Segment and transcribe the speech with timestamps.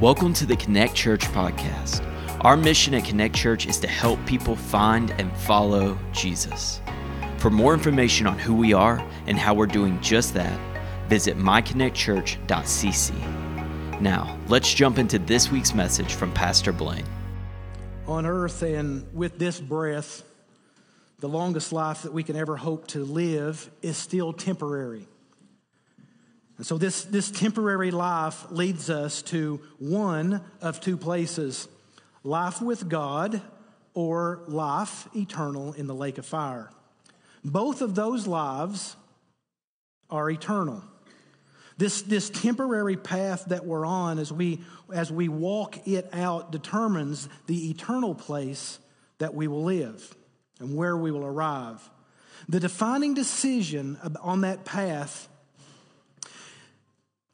[0.00, 2.04] Welcome to the Connect Church podcast.
[2.42, 6.80] Our mission at Connect Church is to help people find and follow Jesus.
[7.38, 10.56] For more information on who we are and how we're doing just that,
[11.08, 14.00] visit myconnectchurch.cc.
[14.00, 17.04] Now, let's jump into this week's message from Pastor Blaine.
[18.06, 20.22] On earth and with this breath,
[21.18, 25.08] the longest life that we can ever hope to live is still temporary.
[26.58, 31.68] And so, this, this temporary life leads us to one of two places
[32.24, 33.40] life with God
[33.94, 36.70] or life eternal in the lake of fire.
[37.44, 38.96] Both of those lives
[40.10, 40.82] are eternal.
[41.76, 44.60] This, this temporary path that we're on as we,
[44.92, 48.80] as we walk it out determines the eternal place
[49.18, 50.14] that we will live
[50.58, 51.88] and where we will arrive.
[52.48, 55.28] The defining decision on that path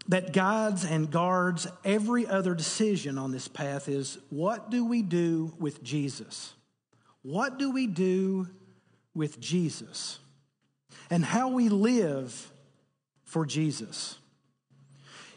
[0.08, 5.54] that guides and guards every other decision on this path is what do we do
[5.58, 6.52] with Jesus?
[7.22, 8.48] What do we do
[9.14, 10.18] with Jesus?
[11.10, 12.52] And how we live
[13.24, 14.18] for Jesus.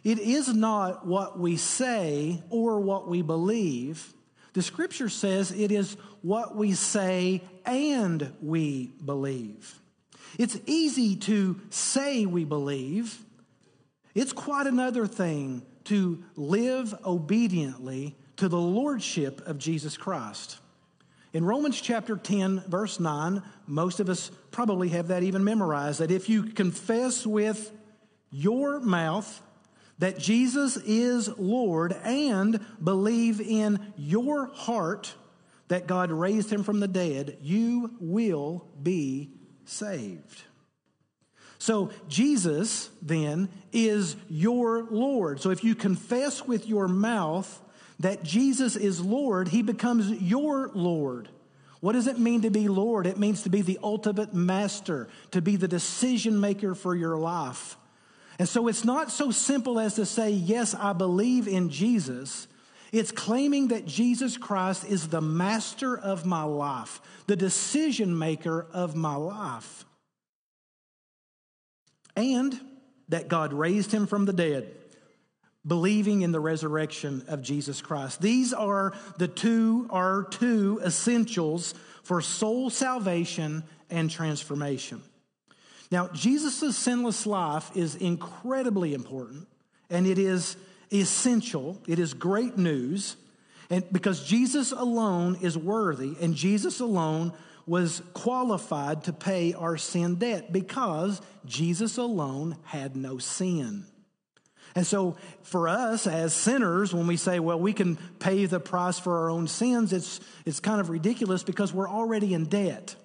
[0.04, 4.14] It is not what we say or what we believe.
[4.54, 9.80] The scripture says it is what we say and we believe.
[10.38, 13.18] It's easy to say we believe
[14.18, 20.58] it's quite another thing to live obediently to the lordship of Jesus Christ.
[21.34, 26.10] In Romans chapter 10, verse 9, most of us probably have that even memorized that
[26.10, 27.72] if you confess with
[28.32, 29.42] your mouth
[30.00, 35.14] that Jesus is Lord and believe in your heart
[35.68, 39.30] that God raised him from the dead, you will be
[39.66, 40.42] saved.
[41.60, 45.42] So, Jesus then is your Lord.
[45.42, 47.62] So, if you confess with your mouth
[48.00, 51.30] that Jesus is Lord, he becomes your Lord.
[51.80, 53.08] What does it mean to be Lord?
[53.08, 57.78] It means to be the ultimate master, to be the decision maker for your life.
[58.40, 62.48] And so it's not so simple as to say, Yes, I believe in Jesus.
[62.92, 68.96] It's claiming that Jesus Christ is the master of my life, the decision maker of
[68.96, 69.87] my life
[72.18, 72.60] and
[73.10, 74.70] that God raised him from the dead,
[75.66, 78.22] believing in the resurrection of Jesus Christ.
[78.22, 81.74] These are the two are two essentials
[82.04, 85.02] for soul salvation and transformation.
[85.90, 89.48] Now, Jesus' sinless life is incredibly important
[89.90, 90.58] and it is
[90.92, 91.82] essential.
[91.88, 93.16] It is great news.
[93.70, 97.32] And because Jesus alone is worthy and Jesus alone
[97.68, 103.86] was qualified to pay our sin debt because Jesus alone had no sin.
[104.74, 109.00] And so, for us as sinners, when we say, well, we can pay the price
[109.00, 112.96] for our own sins, it's, it's kind of ridiculous because we're already in debt.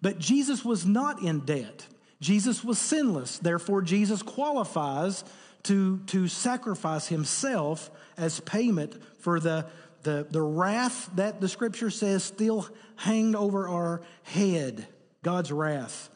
[0.00, 1.86] But Jesus was not in debt.
[2.20, 3.38] Jesus was sinless.
[3.38, 5.24] Therefore, Jesus qualifies
[5.64, 9.66] to, to sacrifice himself as payment for the,
[10.02, 12.66] the, the wrath that the scripture says still
[12.96, 14.86] hang over our head
[15.22, 16.10] God's wrath.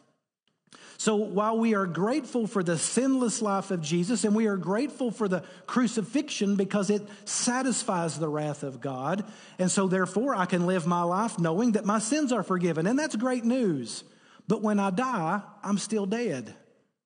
[0.97, 5.11] So while we are grateful for the sinless life of Jesus and we are grateful
[5.11, 9.25] for the crucifixion because it satisfies the wrath of God,
[9.59, 12.99] and so therefore I can live my life knowing that my sins are forgiven, and
[12.99, 14.05] that's great news.
[14.49, 16.55] But when I die, I'm still dead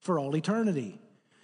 [0.01, 1.01] for all eternity.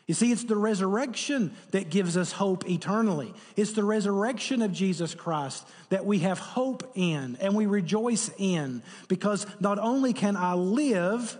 [0.06, 3.32] You see, it's the resurrection that gives us hope eternally.
[3.56, 8.82] It's the resurrection of Jesus Christ that we have hope in and we rejoice in
[9.08, 11.38] because not only can I live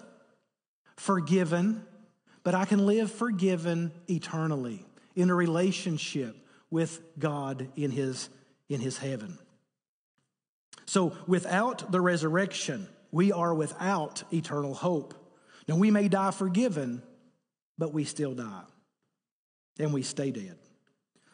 [0.97, 1.85] forgiven,
[2.43, 6.37] but I can live forgiven eternally in a relationship
[6.71, 8.31] with God in his,
[8.71, 9.39] in his heaven.
[10.87, 15.15] So without the resurrection, we are without eternal hope.
[15.69, 17.03] Now, we may die forgiven
[17.79, 18.63] but we still die
[19.79, 20.57] and we stay dead.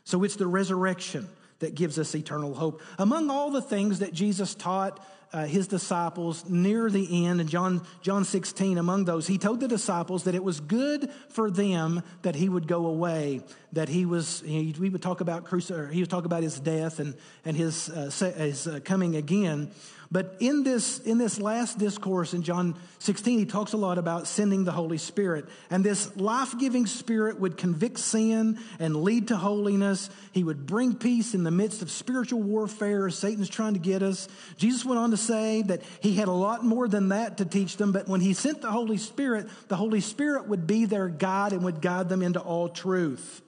[0.05, 1.29] So it's the resurrection
[1.61, 2.83] that gives us eternal hope.
[2.99, 7.87] Among all the things that Jesus taught uh, his disciples near the end in John,
[8.03, 12.35] John 16, among those, he told the disciples that it was good for them that
[12.35, 13.43] he would go away,
[13.73, 17.15] that he was, we would talk about, cruci- he would talk about his death and,
[17.45, 19.71] and his, uh, his uh, coming again.
[20.13, 24.27] But in this, in this last discourse in John 16, he talks a lot about
[24.27, 25.47] sending the Holy Spirit.
[25.71, 30.11] And this life giving Spirit would convict sin and lead to holiness.
[30.33, 34.03] He would bring peace in the midst of spiritual warfare as Satan's trying to get
[34.03, 34.27] us.
[34.57, 37.77] Jesus went on to say that he had a lot more than that to teach
[37.77, 37.93] them.
[37.93, 41.63] But when he sent the Holy Spirit, the Holy Spirit would be their guide and
[41.63, 43.43] would guide them into all truth.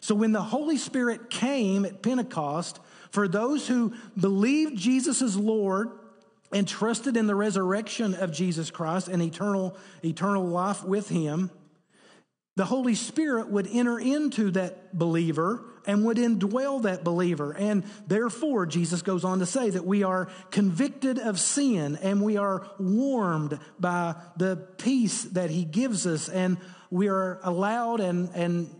[0.00, 2.78] So when the Holy Spirit came at Pentecost,
[3.10, 5.90] for those who believed Jesus as Lord
[6.52, 11.50] and trusted in the resurrection of Jesus Christ and eternal, eternal life with him,
[12.56, 17.52] the Holy Spirit would enter into that believer and would indwell that believer.
[17.52, 22.36] And therefore, Jesus goes on to say that we are convicted of sin and we
[22.36, 26.58] are warmed by the peace that he gives us, and
[26.90, 28.74] we are allowed and, and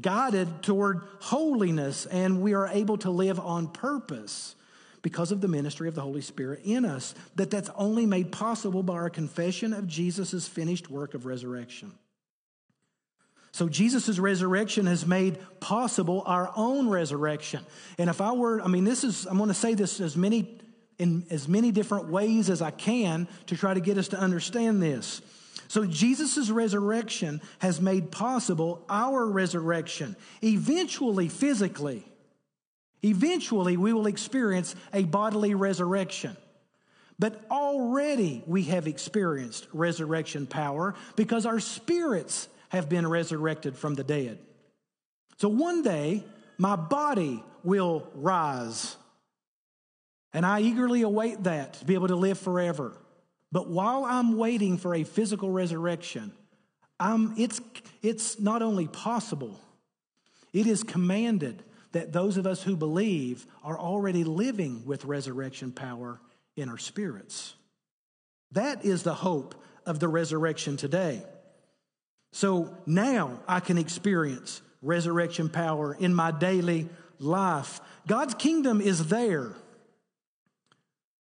[0.00, 4.54] guided toward holiness, and we are able to live on purpose
[5.02, 7.14] because of the ministry of the Holy Spirit in us.
[7.36, 11.92] That that's only made possible by our confession of Jesus' finished work of resurrection.
[13.52, 17.64] So Jesus' resurrection has made possible our own resurrection.
[17.98, 20.60] And if I were, I mean, this is, I'm going to say this as many
[20.98, 24.82] in as many different ways as I can to try to get us to understand
[24.82, 25.22] this.
[25.70, 32.04] So Jesus' resurrection has made possible our resurrection, eventually physically.
[33.04, 36.36] Eventually, we will experience a bodily resurrection.
[37.20, 44.02] But already we have experienced resurrection power because our spirits have been resurrected from the
[44.02, 44.40] dead.
[45.36, 46.24] So one day,
[46.58, 48.96] my body will rise.
[50.32, 52.92] And I eagerly await that to be able to live forever.
[53.52, 56.32] But while I'm waiting for a physical resurrection,
[56.98, 57.60] I'm, it's,
[58.02, 59.58] it's not only possible,
[60.52, 61.62] it is commanded
[61.92, 66.20] that those of us who believe are already living with resurrection power
[66.56, 67.54] in our spirits.
[68.52, 69.54] That is the hope
[69.86, 71.22] of the resurrection today.
[72.32, 76.88] So now I can experience resurrection power in my daily
[77.18, 77.80] life.
[78.06, 79.54] God's kingdom is there.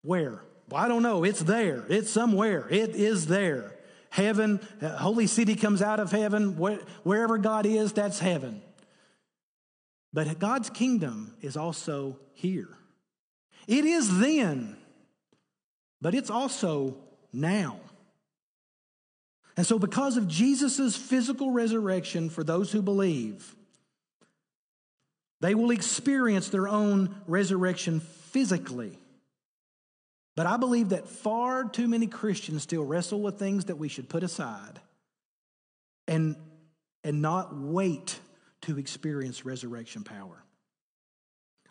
[0.03, 0.43] Where?
[0.69, 1.25] Well, I don't know.
[1.25, 1.85] It's there.
[1.89, 2.67] It's somewhere.
[2.71, 3.77] It is there.
[4.11, 6.57] Heaven, uh, holy city comes out of heaven.
[6.57, 8.63] wherever God is, that's heaven.
[10.13, 12.69] But God's kingdom is also here.
[13.67, 14.77] It is then,
[16.01, 16.97] but it's also
[17.33, 17.81] now.
[19.57, 23.55] And so, because of Jesus' physical resurrection for those who believe,
[25.41, 28.99] they will experience their own resurrection physically.
[30.37, 34.09] But I believe that far too many Christians still wrestle with things that we should
[34.09, 34.81] put aside
[36.07, 36.37] and,
[37.03, 38.21] and not wait
[38.63, 40.45] to experience resurrection power.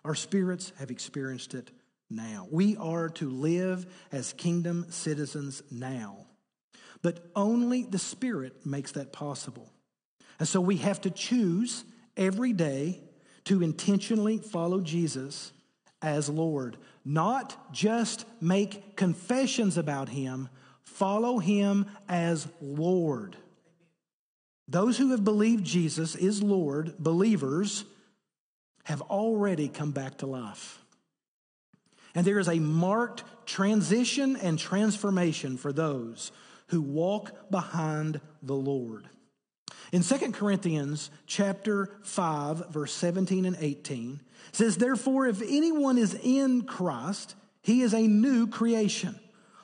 [0.04, 1.70] Our spirits have experienced it
[2.10, 2.48] now.
[2.52, 6.26] We are to live as kingdom citizens now.
[7.02, 9.72] But only the Spirit makes that possible.
[10.40, 11.84] And so we have to choose
[12.18, 13.02] every day
[13.46, 15.52] to intentionally follow Jesus
[16.02, 16.78] as Lord.
[17.06, 20.50] Not just make confessions about Him,
[20.82, 23.38] follow Him as Lord.
[24.68, 27.86] Those who have believed Jesus is Lord, believers,
[28.86, 30.80] have already come back to life.
[32.16, 36.32] And there is a marked transition and transformation for those
[36.68, 39.08] who walk behind the Lord.
[39.96, 44.20] In 2 Corinthians chapter 5 verse 17 and 18
[44.52, 49.18] says therefore if anyone is in Christ he is a new creation.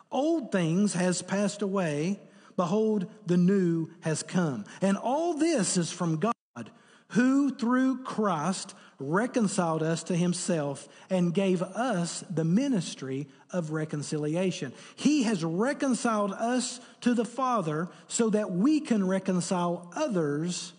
[0.10, 2.22] Old things has passed away.
[2.56, 4.63] Behold the new has come.
[4.81, 6.72] And all this is from God
[7.10, 14.71] who through Christ reconciled us to himself and gave us the ministry of reconciliation.
[14.95, 20.73] He has reconciled us to the Father so that we can reconcile others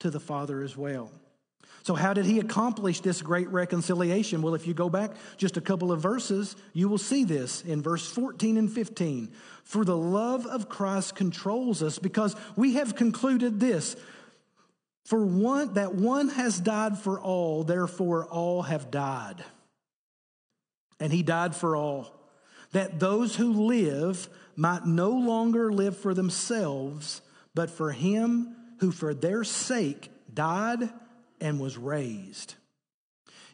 [0.00, 1.10] to the Father as well.
[1.84, 4.40] So, how did he accomplish this great reconciliation?
[4.40, 7.82] Well, if you go back just a couple of verses, you will see this in
[7.82, 9.30] verse 14 and 15.
[9.64, 13.96] For the love of Christ controls us because we have concluded this
[15.04, 19.44] for one, that one has died for all, therefore all have died.
[20.98, 22.12] And he died for all,
[22.72, 27.20] that those who live might no longer live for themselves,
[27.54, 30.88] but for him who for their sake died
[31.40, 32.54] and was raised.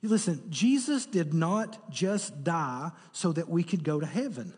[0.03, 4.55] Listen, Jesus did not just die so that we could go to heaven.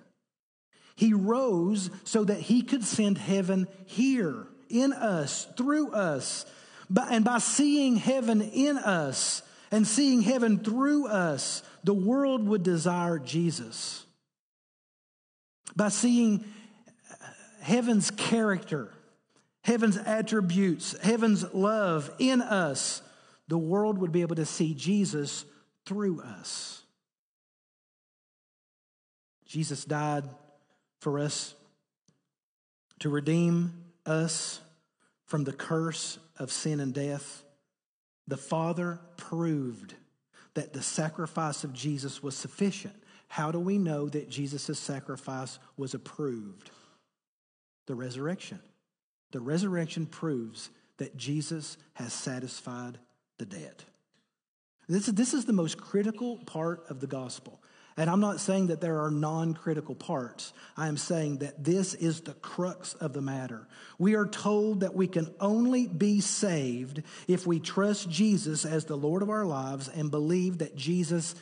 [0.95, 6.47] He rose so that he could send heaven here in us, through us,
[7.11, 13.19] and by seeing heaven in us and seeing heaven through us, the world would desire
[13.19, 14.05] Jesus.
[15.75, 16.45] By seeing
[17.11, 17.15] uh,
[17.63, 18.93] heaven's character,
[19.65, 23.01] heaven's attributes, heaven's love in us,
[23.49, 25.45] the world would be able to see Jesus
[25.87, 26.83] through us.
[29.47, 30.25] Jesus died
[31.01, 31.55] for us
[33.01, 34.61] to redeem us
[35.27, 37.45] from the curse of sin and death.
[38.27, 39.95] the Father proved
[40.55, 42.95] that the sacrifice of Jesus was sufficient.
[43.29, 46.71] How do we know that Jesus' sacrifice was approved?
[47.87, 48.61] The resurrection.
[49.31, 52.99] The resurrection proves that Jesus has satisfied
[53.39, 53.85] the debt.
[54.89, 57.62] This, this is the most critical part of the gospel.
[57.97, 60.53] And I'm not saying that there are non critical parts.
[60.77, 63.69] I am saying that this is the crux of the matter.
[63.99, 68.97] We are told that we can only be saved if we trust Jesus as the
[68.97, 71.35] Lord of our lives and believe that Jesus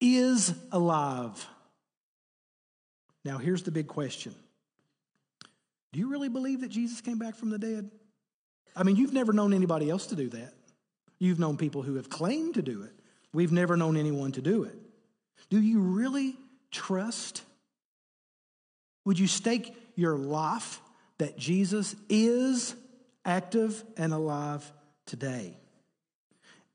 [0.00, 1.46] is alive.
[3.24, 4.34] Now, here's the big question
[5.92, 7.90] Do you really believe that Jesus came back from the dead?
[8.76, 10.54] I mean, you've never known anybody else to do that.
[11.18, 12.92] You've known people who have claimed to do it.
[13.32, 14.79] We've never known anyone to do it.
[15.48, 16.36] Do you really
[16.70, 17.42] trust?
[19.04, 20.80] Would you stake your life
[21.18, 22.74] that Jesus is
[23.24, 24.70] active and alive
[25.06, 25.56] today?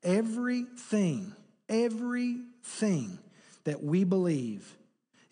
[0.03, 1.33] Everything,
[1.69, 3.19] everything
[3.63, 4.75] that we believe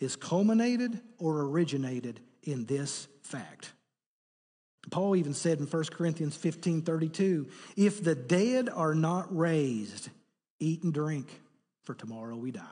[0.00, 3.72] is culminated or originated in this fact.
[4.90, 10.10] Paul even said in 1 Corinthians 15 32, if the dead are not raised,
[10.60, 11.28] eat and drink,
[11.84, 12.62] for tomorrow we die.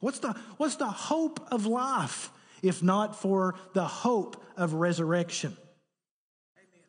[0.00, 2.30] What's the, what's the hope of life
[2.62, 5.56] if not for the hope of resurrection?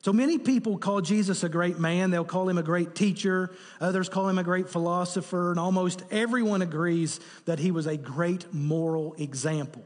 [0.03, 2.09] So many people call Jesus a great man.
[2.09, 3.51] They'll call him a great teacher.
[3.79, 5.51] Others call him a great philosopher.
[5.51, 9.83] And almost everyone agrees that he was a great moral example.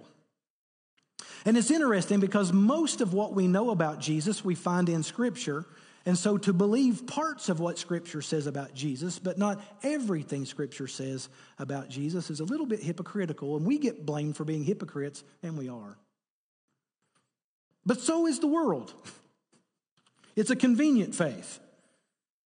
[1.44, 5.66] And it's interesting because most of what we know about Jesus we find in Scripture.
[6.06, 10.88] And so to believe parts of what Scripture says about Jesus, but not everything Scripture
[10.88, 13.58] says about Jesus, is a little bit hypocritical.
[13.58, 15.98] And we get blamed for being hypocrites, and we are.
[17.86, 18.94] But so is the world.
[20.38, 21.62] It's a convenient faith.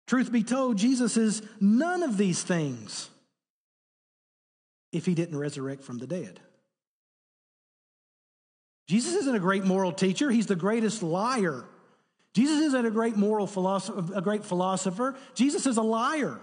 [0.07, 3.09] Truth be told, Jesus is none of these things
[4.91, 6.41] if he didn't resurrect from the dead.
[8.87, 11.63] Jesus isn't a great moral teacher, he's the greatest liar.
[12.37, 15.15] Jesus isn't a great moral philosopher, a great philosopher.
[15.33, 16.39] Jesus is a liar,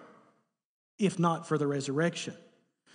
[0.98, 2.34] if not for the resurrection.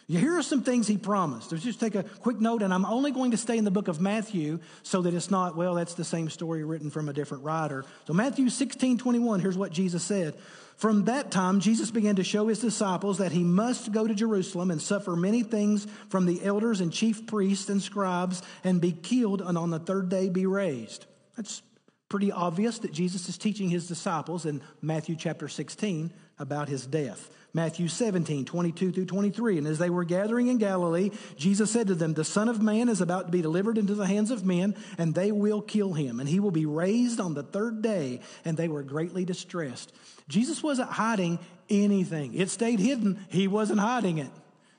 [0.09, 1.49] Here are some things he promised.
[1.53, 3.87] Let's just take a quick note, and I'm only going to stay in the book
[3.87, 7.45] of Matthew so that it's not, well, that's the same story written from a different
[7.45, 7.85] writer.
[8.05, 10.35] So, Matthew 16 21, here's what Jesus said.
[10.75, 14.71] From that time, Jesus began to show his disciples that he must go to Jerusalem
[14.71, 19.41] and suffer many things from the elders and chief priests and scribes and be killed
[19.41, 21.05] and on the third day be raised.
[21.37, 21.61] That's
[22.09, 27.29] pretty obvious that Jesus is teaching his disciples in Matthew chapter 16 about his death.
[27.53, 29.59] Matthew 17, 22 through 23.
[29.59, 32.89] And as they were gathering in Galilee, Jesus said to them, The Son of Man
[32.89, 36.19] is about to be delivered into the hands of men, and they will kill him,
[36.19, 38.21] and he will be raised on the third day.
[38.43, 39.93] And they were greatly distressed.
[40.27, 41.39] Jesus wasn't hiding
[41.69, 43.23] anything, it stayed hidden.
[43.29, 44.31] He wasn't hiding it.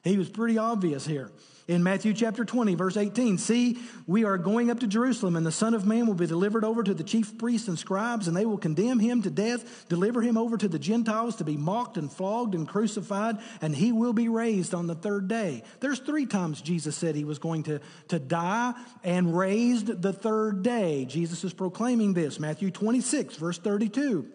[0.02, 1.30] He was pretty obvious here
[1.70, 3.38] in Matthew chapter 20, verse 18.
[3.38, 6.64] See, we are going up to Jerusalem, and the Son of Man will be delivered
[6.64, 10.20] over to the chief priests and scribes, and they will condemn him to death, deliver
[10.20, 14.12] him over to the Gentiles to be mocked and flogged and crucified, and he will
[14.12, 15.62] be raised on the third day.
[15.78, 18.74] There's three times Jesus said he was going to, to die
[19.04, 21.04] and raised the third day.
[21.04, 22.40] Jesus is proclaiming this.
[22.40, 24.28] Matthew 26, verse 32.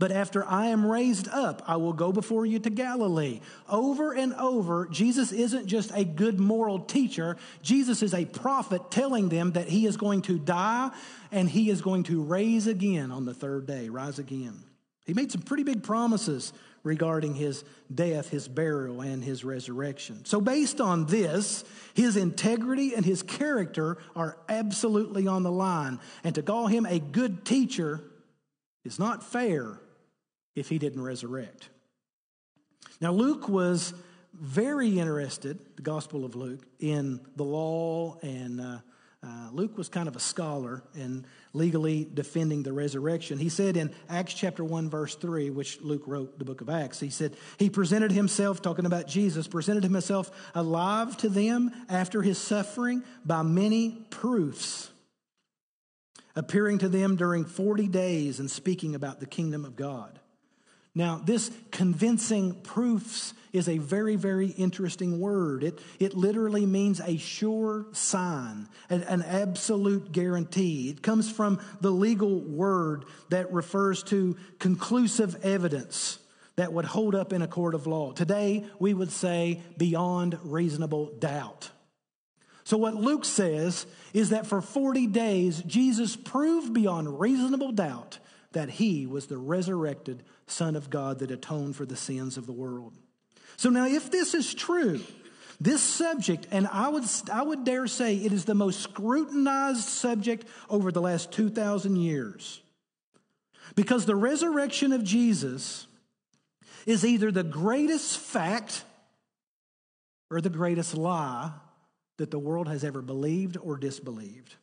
[0.00, 3.42] But after I am raised up, I will go before you to Galilee.
[3.68, 7.36] Over and over, Jesus isn't just a good moral teacher.
[7.60, 10.90] Jesus is a prophet telling them that he is going to die
[11.30, 14.62] and he is going to raise again on the third day, rise again.
[15.04, 17.62] He made some pretty big promises regarding his
[17.94, 20.24] death, his burial, and his resurrection.
[20.24, 26.00] So, based on this, his integrity and his character are absolutely on the line.
[26.24, 28.02] And to call him a good teacher
[28.82, 29.78] is not fair
[30.54, 31.68] if he didn't resurrect.
[33.00, 33.94] Now, Luke was
[34.34, 38.78] very interested, the Gospel of Luke, in the law, and uh,
[39.22, 43.38] uh, Luke was kind of a scholar in legally defending the resurrection.
[43.38, 47.00] He said in Acts chapter 1, verse 3, which Luke wrote the book of Acts,
[47.00, 52.38] he said, He presented himself, talking about Jesus, presented himself alive to them after his
[52.38, 54.90] suffering by many proofs,
[56.36, 60.19] appearing to them during 40 days and speaking about the kingdom of God.
[60.94, 65.62] Now, this convincing proofs is a very, very interesting word.
[65.62, 70.90] It, it literally means a sure sign, an, an absolute guarantee.
[70.90, 76.18] It comes from the legal word that refers to conclusive evidence
[76.56, 78.12] that would hold up in a court of law.
[78.12, 81.70] Today, we would say beyond reasonable doubt.
[82.64, 88.18] So, what Luke says is that for 40 days, Jesus proved beyond reasonable doubt
[88.52, 92.52] that he was the resurrected Son of God that atoned for the sins of the
[92.52, 92.94] world.
[93.56, 95.00] So now, if this is true,
[95.60, 100.46] this subject, and I would, I would dare say it is the most scrutinized subject
[100.70, 102.62] over the last 2,000 years.
[103.74, 105.86] Because the resurrection of Jesus
[106.86, 108.84] is either the greatest fact
[110.30, 111.52] or the greatest lie
[112.16, 114.54] that the world has ever believed or disbelieved.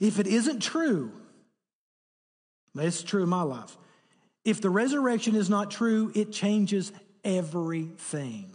[0.00, 1.12] If it isn't true,
[2.74, 3.76] it's true in my life.
[4.44, 6.92] If the resurrection is not true, it changes
[7.24, 8.50] everything.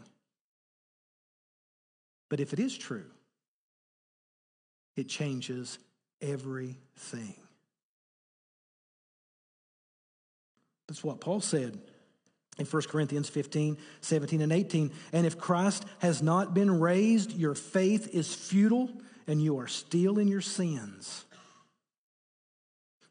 [2.29, 3.05] But if it is true,
[4.95, 5.79] it changes
[6.21, 7.35] everything.
[10.87, 11.77] That's what Paul said
[12.57, 14.91] in 1 Corinthians 15, 17, and 18.
[15.13, 18.89] And if Christ has not been raised, your faith is futile
[19.27, 21.25] and you are still in your sins.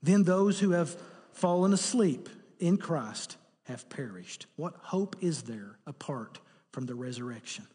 [0.02, 0.96] Then those who have
[1.32, 4.46] fallen asleep in Christ have perished.
[4.56, 6.38] What hope is there apart
[6.72, 7.66] from the resurrection?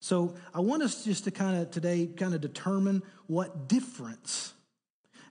[0.00, 4.54] So I want us just to kind of today kind of determine what difference.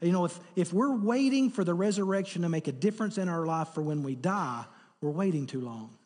[0.01, 3.45] You know, if, if we're waiting for the resurrection to make a difference in our
[3.45, 4.63] life for when we die,
[5.01, 5.97] we're waiting too long.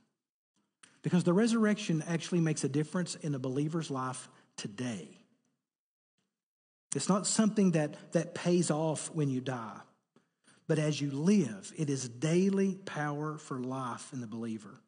[1.03, 5.09] Because the resurrection actually makes a difference in a believer's life today.
[6.95, 9.79] It's not something that, that pays off when you die,
[10.67, 14.81] but as you live, it is daily power for life in the believer.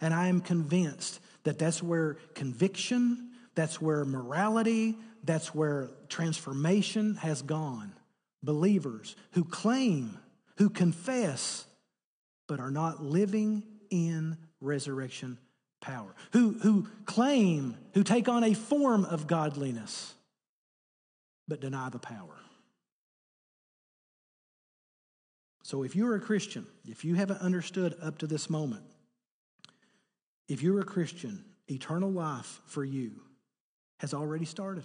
[0.00, 7.42] And I am convinced that that's where conviction, that's where morality, that's where transformation has
[7.42, 7.92] gone.
[8.42, 10.18] Believers who claim,
[10.56, 11.66] who confess,
[12.48, 15.38] but are not living in resurrection
[15.80, 20.14] power, who, who claim, who take on a form of godliness,
[21.48, 22.39] but deny the power.
[25.70, 28.82] So if you're a Christian, if you haven't understood up to this moment,
[30.48, 33.12] if you're a Christian, eternal life for you
[34.00, 34.82] has already started.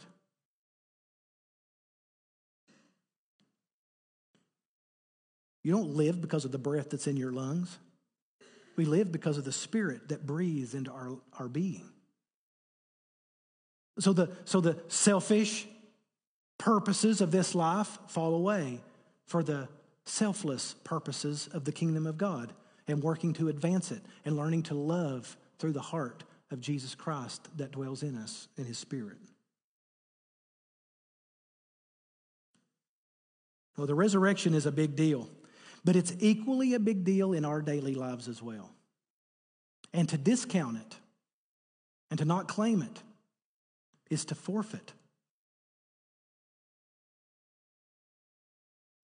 [5.64, 7.80] You don't live because of the breath that's in your lungs.
[8.76, 11.90] We live because of the spirit that breathes into our, our being.
[13.98, 15.66] So the, so the selfish
[16.60, 18.82] purposes of this life fall away
[19.26, 19.68] for the
[20.06, 22.54] selfless purposes of the kingdom of God
[22.88, 27.48] and working to advance it and learning to love through the heart of Jesus Christ
[27.58, 29.18] that dwells in us in his spirit.
[33.78, 35.30] Well, the resurrection is a big deal.
[35.86, 38.72] But it's equally a big deal in our daily lives as well.
[39.94, 40.98] And to discount it
[42.10, 43.04] and to not claim it
[44.10, 44.94] is to forfeit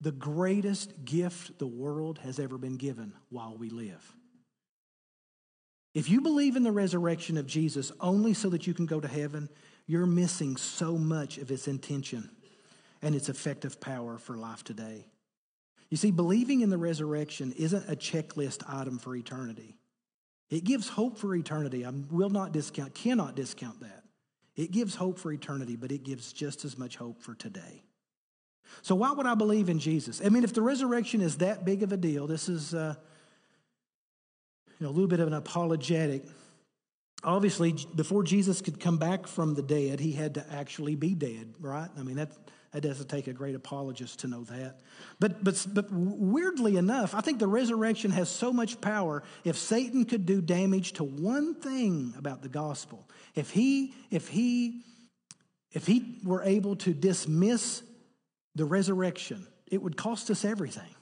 [0.02, 4.16] the greatest gift the world has ever been given while we live.
[5.94, 9.08] If you believe in the resurrection of Jesus only so that you can go to
[9.08, 9.50] heaven,
[9.86, 12.30] you're missing so much of its intention
[13.02, 15.06] and its effective power for life today.
[15.90, 19.78] You see, believing in the resurrection isn't a checklist item for eternity.
[20.50, 21.86] It gives hope for eternity.
[21.86, 24.04] I will not discount, cannot discount that.
[24.56, 27.84] It gives hope for eternity, but it gives just as much hope for today.
[28.82, 30.22] So, why would I believe in Jesus?
[30.24, 32.96] I mean, if the resurrection is that big of a deal, this is uh,
[34.82, 36.24] you know, a little bit of an apologetic.
[37.24, 41.54] Obviously, before Jesus could come back from the dead, he had to actually be dead,
[41.60, 41.90] right?
[41.96, 42.32] I mean, that,
[42.72, 44.80] that doesn't take a great apologist to know that.
[45.20, 49.22] But, but, but weirdly enough, I think the resurrection has so much power.
[49.44, 54.82] If Satan could do damage to one thing about the gospel, if he, if he,
[55.74, 57.84] if he were able to dismiss
[58.56, 60.96] the resurrection, it would cost us everything.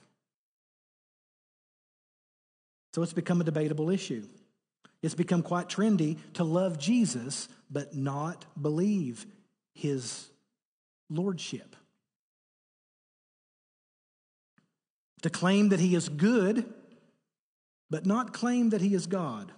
[2.94, 4.26] So it's become a debatable issue.
[5.02, 9.26] It's become quite trendy to love Jesus but not believe
[9.74, 10.28] his
[11.08, 11.76] lordship.
[15.22, 16.64] To claim that he is good,
[17.90, 19.52] but not claim that he is God.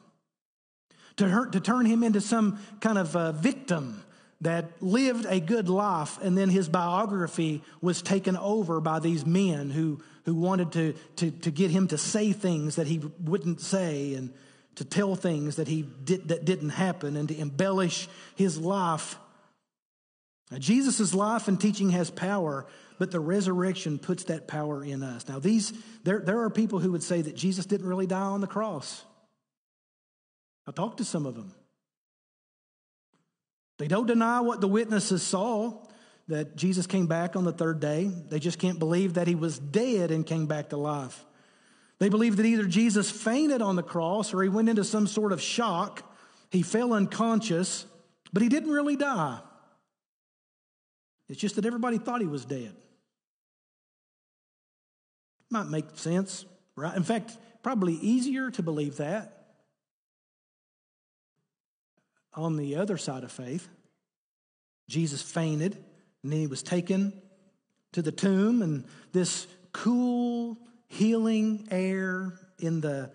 [1.17, 4.03] To, hurt, to turn him into some kind of a victim
[4.43, 9.71] that lived a good life and then his biography was taken over by these men
[9.71, 14.15] who, who wanted to, to, to get him to say things that he wouldn't say
[14.15, 14.33] and
[14.77, 19.17] to tell things that he did, that didn't happen and to embellish his life
[20.59, 22.67] Jesus' life and teaching has power,
[22.99, 25.29] but the resurrection puts that power in us.
[25.29, 25.73] Now, these
[26.05, 29.05] there, there are people who would say that Jesus didn't really die on the cross.
[30.67, 31.55] I talked to some of them.
[33.83, 35.73] They don't deny what the witnesses saw
[36.29, 38.05] that Jesus came back on the third day.
[38.05, 41.25] They just can't believe that he was dead and came back to life.
[41.99, 45.33] They believe that either Jesus fainted on the cross or he went into some sort
[45.33, 46.09] of shock.
[46.49, 47.85] He fell unconscious,
[48.33, 49.40] but he didn't really die.
[51.29, 52.77] It's just that everybody thought he was dead.
[55.51, 56.45] Might make sense,
[56.77, 56.97] right?
[56.97, 59.42] In fact, probably easier to believe that
[62.35, 63.68] on the other side of faith.
[64.88, 65.77] Jesus fainted,
[66.23, 67.12] and then he was taken
[67.92, 73.11] to the tomb, and this cool, healing air in the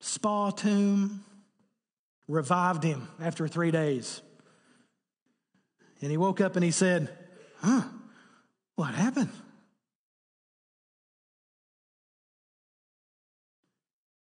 [0.00, 1.24] spa tomb
[2.28, 4.20] revived him after three days.
[6.00, 7.08] And he woke up and he said,
[7.60, 7.82] Huh,
[8.74, 9.30] what happened?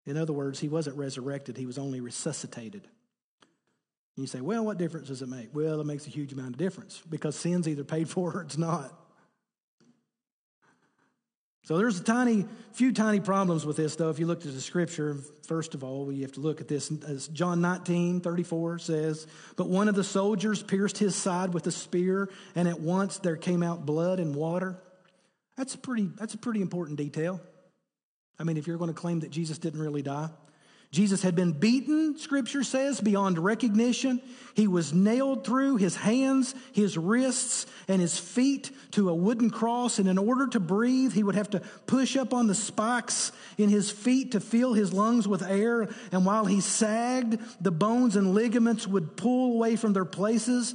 [0.05, 2.89] In other words, he wasn't resurrected, he was only resuscitated.
[4.17, 5.55] You say, well, what difference does it make?
[5.55, 8.59] Well, it makes a huge amount of difference because sin's either paid for or it's
[8.59, 8.93] not.
[11.65, 14.11] So there's a tiny, few tiny problems with this, though.
[14.11, 16.91] If you look at the scripture, first of all, you have to look at this.
[17.07, 21.71] As John 19, 34 says, But one of the soldiers pierced his side with a
[21.71, 24.77] spear, and at once there came out blood and water.
[25.57, 27.41] That's a pretty, that's a pretty important detail.
[28.41, 30.31] I mean, if you're going to claim that Jesus didn't really die.
[30.93, 34.21] Jesus had been beaten, scripture says, beyond recognition.
[34.55, 39.99] He was nailed through his hands, his wrists, and his feet to a wooden cross.
[39.99, 43.71] And in order to breathe, he would have to push up on the spikes in
[43.71, 45.89] his feet to fill his lungs with air.
[46.13, 50.75] And while he sagged, the bones and ligaments would pull away from their places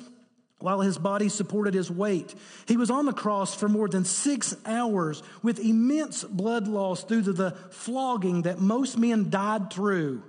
[0.60, 2.34] while his body supported his weight.
[2.68, 7.22] He was on the cross for more than six hours with immense blood loss due
[7.22, 10.24] to the flogging that most men died through,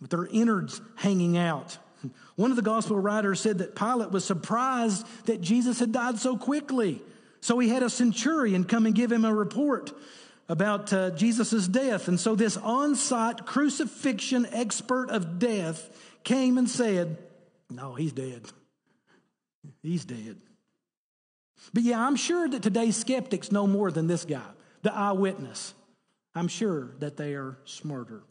[0.00, 1.78] with their innards hanging out.
[2.36, 6.36] One of the gospel writers said that Pilate was surprised that Jesus had died so
[6.36, 7.02] quickly.
[7.42, 9.92] So he had a centurion come and give him a report
[10.48, 12.08] about uh, Jesus' death.
[12.08, 15.88] And so this on site crucifixion expert of death
[16.24, 17.18] came and said,
[17.70, 18.42] no, he's dead.
[19.82, 20.36] He's dead.
[21.72, 24.46] But yeah, I'm sure that today's skeptics know more than this guy,
[24.82, 25.74] the eyewitness.
[26.34, 28.22] I'm sure that they are smarter.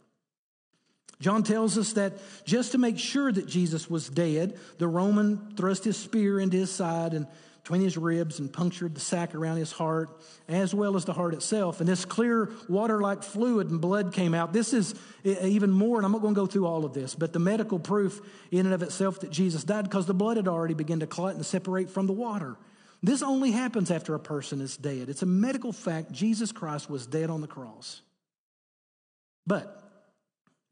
[1.20, 5.84] John tells us that just to make sure that Jesus was dead, the Roman thrust
[5.84, 7.26] his spear into his side and
[7.62, 11.34] between his ribs and punctured the sac around his heart, as well as the heart
[11.34, 11.80] itself.
[11.80, 14.52] And this clear water like fluid and blood came out.
[14.52, 14.94] This is
[15.24, 17.78] even more, and I'm not going to go through all of this, but the medical
[17.78, 18.20] proof
[18.50, 21.34] in and of itself that Jesus died because the blood had already begun to clot
[21.34, 22.56] and separate from the water.
[23.02, 25.08] This only happens after a person is dead.
[25.08, 26.12] It's a medical fact.
[26.12, 28.02] Jesus Christ was dead on the cross.
[29.46, 29.82] But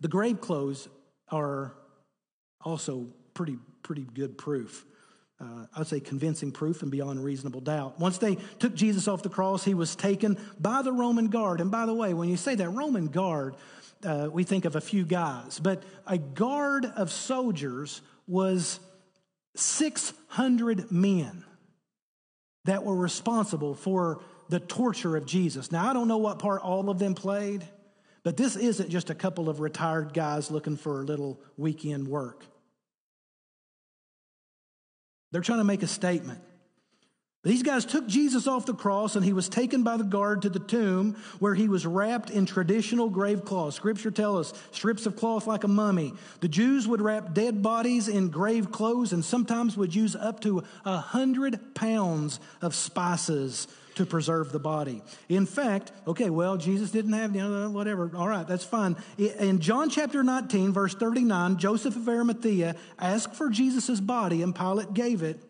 [0.01, 0.89] the grave clothes
[1.31, 1.75] are
[2.63, 4.85] also pretty, pretty good proof
[5.41, 8.01] uh, I'd say convincing proof and beyond reasonable doubt.
[8.01, 11.61] Once they took Jesus off the cross, he was taken by the Roman guard.
[11.61, 13.55] And by the way, when you say that Roman guard,
[14.05, 18.81] uh, we think of a few guys, but a guard of soldiers was
[19.55, 21.45] 600 men
[22.65, 25.71] that were responsible for the torture of Jesus.
[25.71, 27.65] Now, I don't know what part all of them played,
[28.25, 32.45] but this isn't just a couple of retired guys looking for a little weekend work.
[35.31, 36.41] They're trying to make a statement.
[37.45, 40.51] These guys took Jesus off the cross and he was taken by the guard to
[40.51, 43.75] the tomb where he was wrapped in traditional grave cloth.
[43.75, 46.15] Scripture tells us strips of cloth like a mummy.
[46.41, 50.65] The Jews would wrap dead bodies in grave clothes and sometimes would use up to
[50.85, 55.03] a hundred pounds of spices to preserve the body.
[55.29, 58.09] In fact, okay, well, Jesus didn't have, you know, whatever.
[58.15, 58.97] All right, that's fine.
[59.19, 64.95] In John chapter 19, verse 39, Joseph of Arimathea asked for Jesus' body and Pilate
[64.95, 65.41] gave it.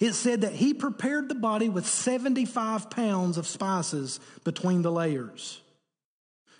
[0.00, 5.60] It said that he prepared the body with 75 pounds of spices between the layers.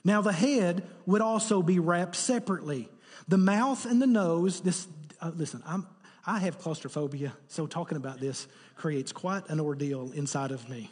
[0.04, 2.88] Now, the head would also be wrapped separately.
[3.26, 4.86] The mouth and the nose, this,
[5.20, 5.84] uh, listen, I'm,
[6.24, 10.90] I have claustrophobia, so talking about this creates quite an ordeal inside of me.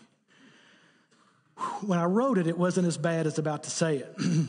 [1.82, 4.16] When I wrote it, it wasn't as bad as about to say it.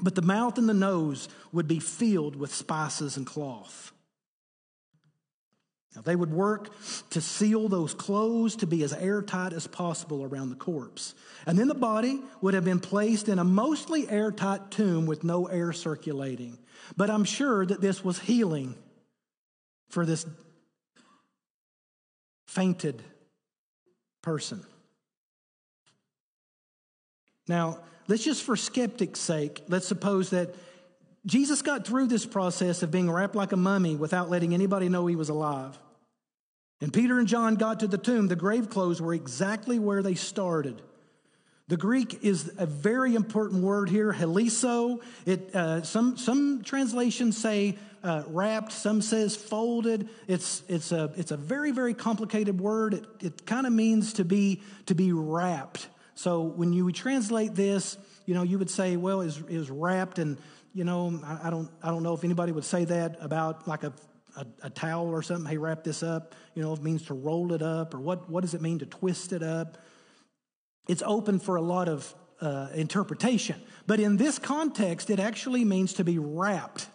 [0.00, 3.92] but the mouth and the nose would be filled with spices and cloth.
[5.96, 6.70] Now, they would work
[7.10, 11.14] to seal those clothes to be as airtight as possible around the corpse.
[11.46, 15.46] And then the body would have been placed in a mostly airtight tomb with no
[15.46, 16.58] air circulating.
[16.98, 18.74] But I'm sure that this was healing
[19.88, 20.26] for this
[22.46, 23.02] fainted
[24.22, 24.64] person.
[27.48, 27.78] Now,
[28.08, 30.54] let's just for skeptics' sake, let's suppose that
[31.26, 35.06] Jesus got through this process of being wrapped like a mummy without letting anybody know
[35.06, 35.78] he was alive.
[36.80, 38.28] And Peter and John got to the tomb.
[38.28, 40.82] The grave clothes were exactly where they started.
[41.68, 45.02] The Greek is a very important word here, heliso.
[45.24, 50.08] It, uh, some, some translations say uh, wrapped, some says folded.
[50.28, 52.94] It's, it's, a, it's a very, very complicated word.
[52.94, 55.88] It, it kind of means to be, to be wrapped.
[56.14, 60.38] So when you translate this, you know, you would say, well, is, was wrapped, and,
[60.72, 63.82] you know, I, I, don't, I don't know if anybody would say that about like
[63.82, 63.92] a,
[64.36, 65.50] a, a towel or something.
[65.50, 66.36] Hey, wrap this up.
[66.54, 68.86] You know, it means to roll it up, or what, what does it mean to
[68.86, 69.78] twist it up?
[70.88, 73.60] It's open for a lot of uh, interpretation.
[73.86, 76.88] But in this context, it actually means to be wrapped.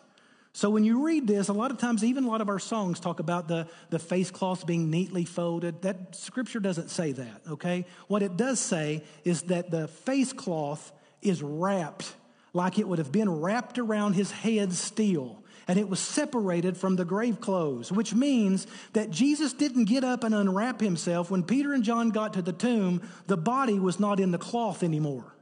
[0.53, 2.99] So when you read this, a lot of times, even a lot of our songs
[2.99, 5.81] talk about the, the face cloth being neatly folded.
[5.81, 7.85] That scripture doesn't say that, okay?
[8.07, 12.15] What it does say is that the face cloth is wrapped
[12.53, 15.40] like it would have been wrapped around his head still
[15.71, 20.25] and it was separated from the grave clothes, which means that Jesus didn't get up
[20.25, 21.31] and unwrap himself.
[21.31, 24.83] When Peter and John got to the tomb, the body was not in the cloth
[24.83, 25.33] anymore.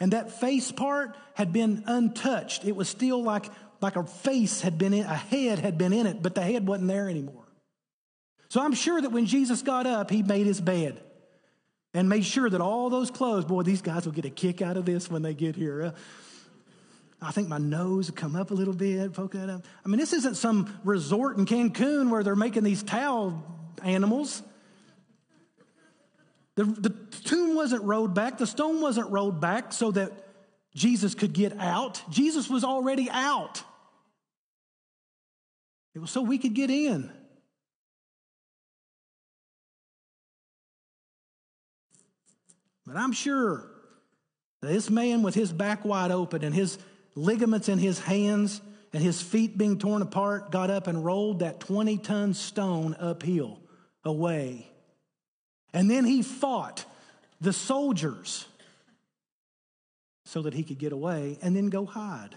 [0.00, 2.64] And that face part had been untouched.
[2.64, 3.44] It was still like,
[3.82, 6.66] like a face had been in, a head had been in it, but the head
[6.66, 7.44] wasn't there anymore.
[8.48, 11.02] So I'm sure that when Jesus got up, he made his bed
[11.92, 14.78] and made sure that all those clothes, boy, these guys will get a kick out
[14.78, 15.92] of this when they get here.
[17.24, 19.64] I think my nose would come up a little bit, that up.
[19.84, 23.42] I mean, this isn't some resort in Cancun where they're making these towel
[23.82, 24.42] animals.
[26.56, 26.90] The, the
[27.24, 30.12] tomb wasn't rolled back, the stone wasn't rolled back so that
[30.74, 32.02] Jesus could get out.
[32.10, 33.62] Jesus was already out.
[35.94, 37.10] It was so we could get in.
[42.86, 43.70] But I'm sure
[44.60, 46.78] this man with his back wide open and his
[47.14, 48.60] ligaments in his hands
[48.92, 53.60] and his feet being torn apart, got up and rolled that 20 ton stone uphill
[54.04, 54.68] away.
[55.72, 56.84] And then he fought
[57.40, 58.46] the soldiers
[60.24, 62.36] so that he could get away and then go hide.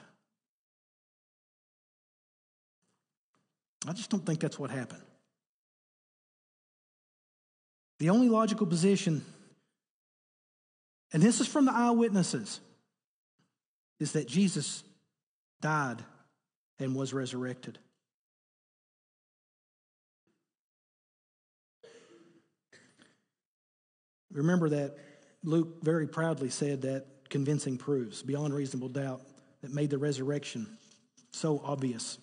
[3.87, 5.03] I just don't think that's what happened.
[7.99, 9.23] The only logical position,
[11.13, 12.59] and this is from the eyewitnesses,
[13.99, 14.83] is that Jesus
[15.62, 16.03] died
[16.79, 17.79] and was resurrected.
[24.31, 24.97] Remember that
[25.43, 29.21] Luke very proudly said that convincing proofs, beyond reasonable doubt,
[29.62, 30.67] that made the resurrection
[31.31, 32.19] so obvious.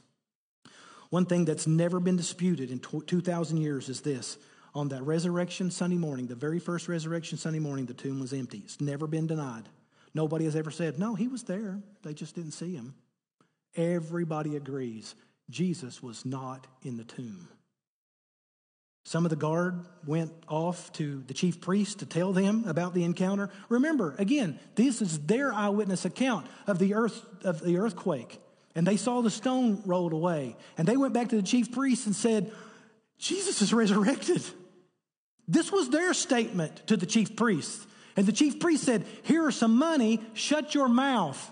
[1.11, 4.39] One thing that's never been disputed in 2,000 years is this.
[4.75, 8.63] On that resurrection Sunday morning, the very first resurrection Sunday morning, the tomb was empty.
[8.65, 9.69] It's never been denied.
[10.15, 11.81] Nobody has ever said, no, he was there.
[12.03, 12.95] They just didn't see him.
[13.77, 15.15] Everybody agrees
[15.51, 17.49] Jesus was not in the tomb.
[19.07, 23.05] Some of the guard went off to the chief priest to tell them about the
[23.05, 23.51] encounter.
[23.69, 28.41] Remember, again, this is their eyewitness account of the earth of the earthquake.
[28.75, 30.57] And they saw the stone rolled away.
[30.79, 32.51] And they went back to the chief priest and said,
[33.19, 34.43] Jesus is resurrected.
[35.47, 37.87] This was their statement to the chief priest.
[38.17, 41.51] And the chief priest said, Here are some money, shut your mouth.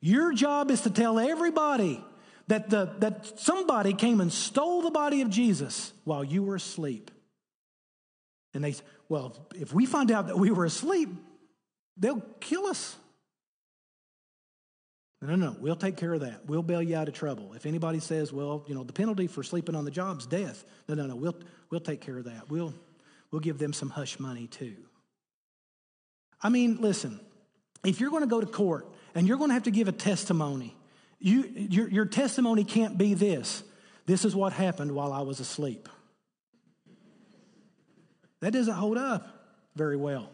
[0.00, 2.04] Your job is to tell everybody
[2.48, 7.10] that, the, that somebody came and stole the body of Jesus while you were asleep.
[8.52, 11.08] And they said, Well, if we find out that we were asleep,
[11.96, 12.96] they'll kill us.
[15.22, 15.56] No, no, no.
[15.60, 16.46] We'll take care of that.
[16.46, 17.52] We'll bail you out of trouble.
[17.54, 20.64] If anybody says, well, you know, the penalty for sleeping on the job is death.
[20.88, 21.14] No, no, no.
[21.14, 21.36] We'll,
[21.70, 22.50] we'll take care of that.
[22.50, 22.74] We'll,
[23.30, 24.74] we'll give them some hush money too.
[26.42, 27.20] I mean, listen,
[27.84, 29.92] if you're going to go to court and you're going to have to give a
[29.92, 30.76] testimony,
[31.18, 33.62] you, your, your testimony can't be this
[34.06, 35.88] this is what happened while I was asleep.
[38.40, 39.26] That doesn't hold up
[39.76, 40.28] very well.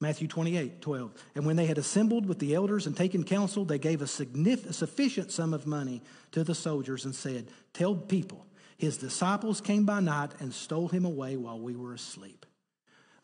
[0.00, 1.12] Matthew 28, 12.
[1.34, 4.72] And when they had assembled with the elders and taken counsel, they gave a, a
[4.72, 6.00] sufficient sum of money
[6.32, 8.46] to the soldiers and said, Tell people,
[8.80, 12.46] his disciples came by night and stole him away while we were asleep.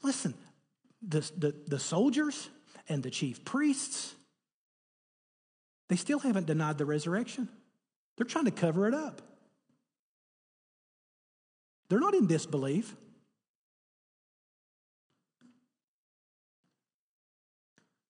[0.03, 0.35] Listen,
[1.01, 2.51] the, the, the soldiers
[2.91, 4.15] and the chief priests,
[5.89, 7.49] they still haven't denied the resurrection.
[8.19, 9.23] They're trying to cover it up.
[11.89, 12.95] They're not in disbelief.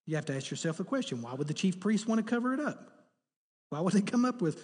[0.04, 2.52] You have to ask yourself a question why would the chief priest want to cover
[2.54, 2.90] it up?
[3.68, 4.60] Why would they come up with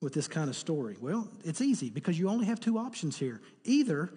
[0.00, 0.96] with this kind of story?
[1.00, 3.40] Well, it's easy because you only have two options here.
[3.64, 4.12] Either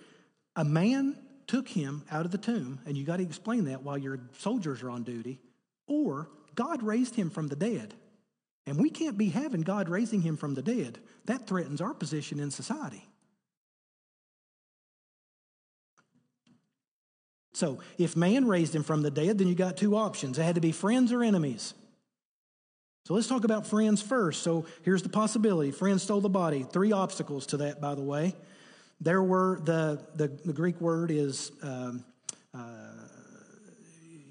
[0.56, 1.18] a man
[1.48, 4.82] took him out of the tomb, and you got to explain that while your soldiers
[4.82, 5.40] are on duty,
[5.88, 7.94] or God raised him from the dead.
[8.66, 11.00] And we can't be having God raising him from the dead.
[11.26, 13.06] That threatens our position in society.
[17.54, 20.40] So, if man raised him from the dead, then you got two options.
[20.40, 21.76] It had to be friends or enemies.
[23.06, 24.44] So let's talk about friends first.
[24.44, 26.66] So here's the possibility friends stole the body.
[26.72, 28.34] Three obstacles to that, by the way.
[29.02, 32.06] There were, the, the, the Greek word is, um,
[32.54, 32.60] uh,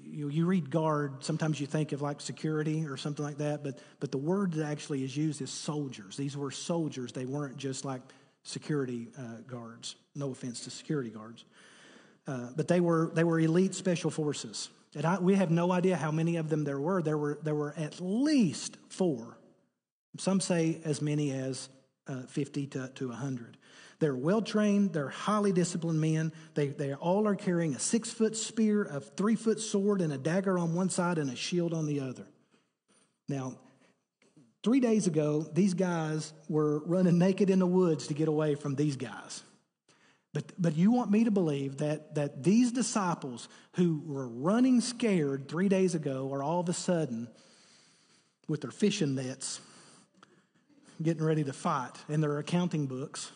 [0.03, 3.77] you, you read guard, sometimes you think of like security or something like that, but,
[3.99, 6.17] but the word that actually is used is soldiers.
[6.17, 8.01] These were soldiers, they weren't just like
[8.41, 9.95] security uh, guards.
[10.15, 11.45] No offense to security guards.
[12.25, 14.69] Uh, but they were, they were elite special forces.
[14.95, 17.01] And I, we have no idea how many of them there were.
[17.01, 19.37] There were, there were at least four.
[20.17, 21.69] Some say as many as
[22.07, 23.57] uh, 50 to, to 100.
[23.99, 26.33] They're well trained, they're highly disciplined men.
[26.55, 30.17] They, they all are carrying a six foot spear, a three foot sword, and a
[30.17, 32.25] dagger on one side and a shield on the other.
[33.29, 33.57] Now,
[34.61, 38.75] three days ago, these guys were running naked in the woods to get away from
[38.75, 39.43] these guys.
[40.33, 45.47] But, but you want me to believe that, that these disciples who were running scared
[45.47, 47.27] three days ago are all of a sudden
[48.47, 49.61] with their fishing nets
[51.01, 53.31] getting ready to fight and their accounting books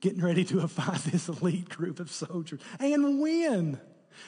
[0.00, 3.80] getting ready to fight this elite group of soldiers and win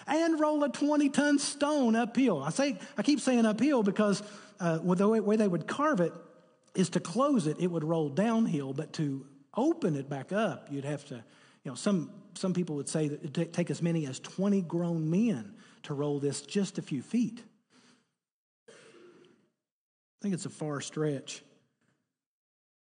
[0.07, 2.43] and roll a 20 ton stone uphill.
[2.43, 4.23] I say, I keep saying uphill because
[4.59, 6.13] uh, the way they would carve it
[6.75, 10.85] is to close it, it would roll downhill, but to open it back up, you'd
[10.85, 11.23] have to
[11.67, 14.63] you know, some, some people would say that it would take as many as 20
[14.63, 15.53] grown men
[15.83, 17.43] to roll this just a few feet.
[18.69, 18.73] I
[20.23, 21.43] think it's a far stretch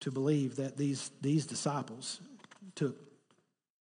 [0.03, 2.21] to believe that these, these disciples
[2.77, 2.97] took.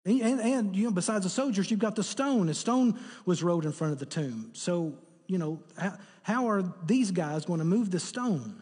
[0.06, 2.48] And, and, you know, besides the soldiers, you've got the stone.
[2.48, 4.52] A stone was rolled in front of the tomb.
[4.54, 4.94] So,
[5.26, 8.62] you know, how, how are these guys going to move the stone?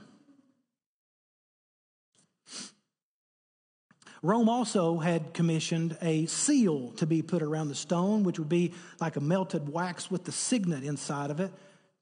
[4.26, 8.74] Rome also had commissioned a seal to be put around the stone, which would be
[9.00, 11.54] like a melted wax with the signet inside of it.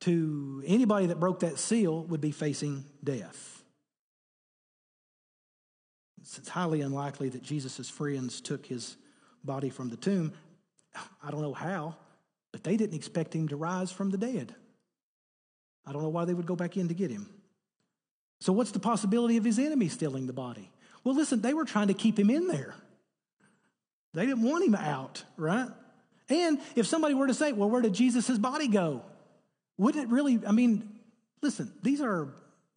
[0.02, 3.64] To anybody that broke that seal would be facing death.
[6.22, 8.96] It's highly unlikely that Jesus' friends took his
[9.44, 10.32] body from the tomb.
[11.22, 11.96] I don't know how,
[12.54, 14.56] but they didn't expect him to rise from the dead.
[15.86, 17.30] I don't know why they would go back in to get him.
[18.40, 20.73] So, what's the possibility of his enemy stealing the body?
[21.04, 22.76] Well, listen, they were trying to keep him in there.
[24.14, 25.70] They didn't want him out, right?
[26.30, 29.02] And if somebody were to say, well, where did Jesus' body go?
[29.78, 30.90] Wouldn't it really, I mean,
[31.42, 32.30] listen, these are,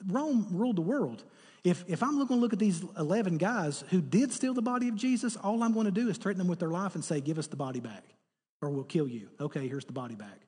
[0.06, 1.22] Rome ruled the world.
[1.62, 4.88] If, if I'm going to look at these 11 guys who did steal the body
[4.88, 7.20] of Jesus, all I'm going to do is threaten them with their life and say,
[7.20, 8.04] give us the body back
[8.62, 9.28] or we'll kill you.
[9.40, 10.40] Okay, here's the body back.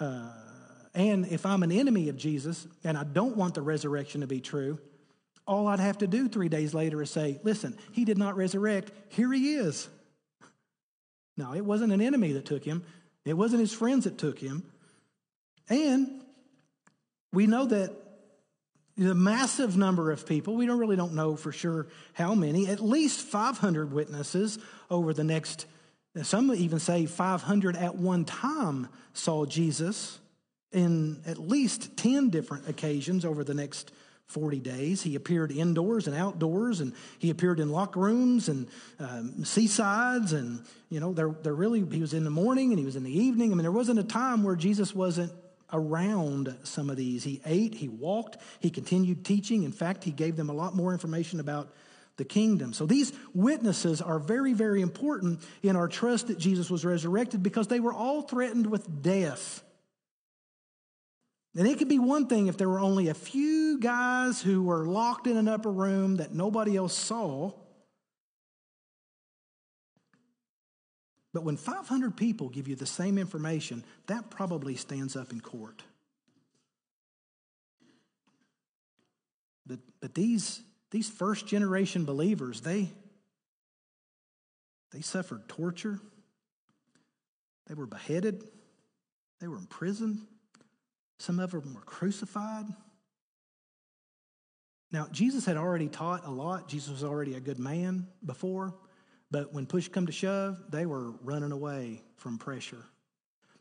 [0.00, 0.30] Uh,
[0.94, 4.40] and if I'm an enemy of Jesus and I don't want the resurrection to be
[4.40, 4.78] true,
[5.46, 8.92] all I'd have to do three days later is say, listen, he did not resurrect.
[9.08, 9.88] Here he is.
[11.34, 12.84] No, it wasn't an enemy that took him,
[13.24, 14.64] it wasn't his friends that took him.
[15.70, 16.22] And
[17.32, 17.90] we know that
[18.96, 22.80] the massive number of people, we don't really don't know for sure how many, at
[22.80, 24.58] least 500 witnesses
[24.90, 25.66] over the next,
[26.22, 30.18] some even say 500 at one time saw Jesus
[30.70, 33.90] in at least 10 different occasions over the next
[34.32, 35.02] 40 days.
[35.02, 38.66] He appeared indoors and outdoors, and he appeared in locker rooms and
[38.98, 40.32] um, seasides.
[40.32, 43.04] And, you know, there, there really, he was in the morning and he was in
[43.04, 43.52] the evening.
[43.52, 45.32] I mean, there wasn't a time where Jesus wasn't
[45.72, 47.24] around some of these.
[47.24, 49.62] He ate, he walked, he continued teaching.
[49.62, 51.72] In fact, he gave them a lot more information about
[52.16, 52.72] the kingdom.
[52.72, 57.68] So these witnesses are very, very important in our trust that Jesus was resurrected because
[57.68, 59.62] they were all threatened with death.
[61.54, 64.86] And it could be one thing if there were only a few guys who were
[64.86, 67.52] locked in an upper room that nobody else saw.
[71.34, 75.82] But when 500 people give you the same information, that probably stands up in court.
[79.66, 82.90] But, but these, these first generation believers, they,
[84.90, 86.00] they suffered torture,
[87.66, 88.42] they were beheaded,
[89.40, 90.20] they were imprisoned.
[91.22, 92.66] Some of them were crucified.
[94.90, 96.66] Now, Jesus had already taught a lot.
[96.66, 98.74] Jesus was already a good man before,
[99.30, 102.84] but when push come to shove, they were running away from pressure.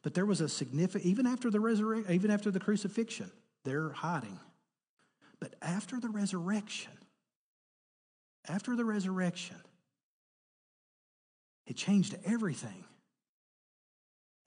[0.01, 3.29] But there was a significant, even after the resurrection, even after the crucifixion,
[3.63, 4.39] they're hiding.
[5.39, 6.93] But after the resurrection,
[8.49, 9.57] after the resurrection,
[11.67, 12.85] it changed everything.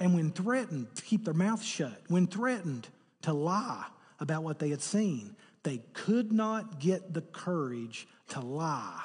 [0.01, 2.89] And when threatened keep their mouth shut, when threatened
[3.25, 3.85] to lie
[4.20, 5.37] about what they had seen.
[5.62, 9.03] They could not get the courage to lie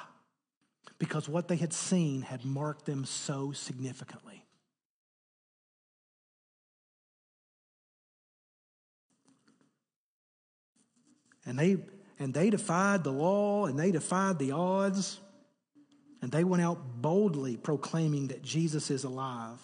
[0.98, 4.44] because what they had seen had marked them so significantly.
[11.46, 11.78] And they,
[12.18, 15.18] and they defied the law and they defied the odds.
[16.22, 19.58] And they went out boldly proclaiming that Jesus is alive.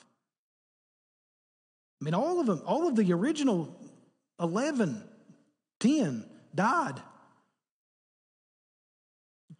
[2.00, 3.74] I mean, all of them, all of the original
[4.40, 5.02] 11,
[5.80, 6.24] 10
[6.54, 7.00] died.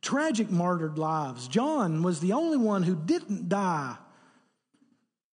[0.03, 1.49] Tragic martyred lives.
[1.49, 3.97] John was the only one who didn't die,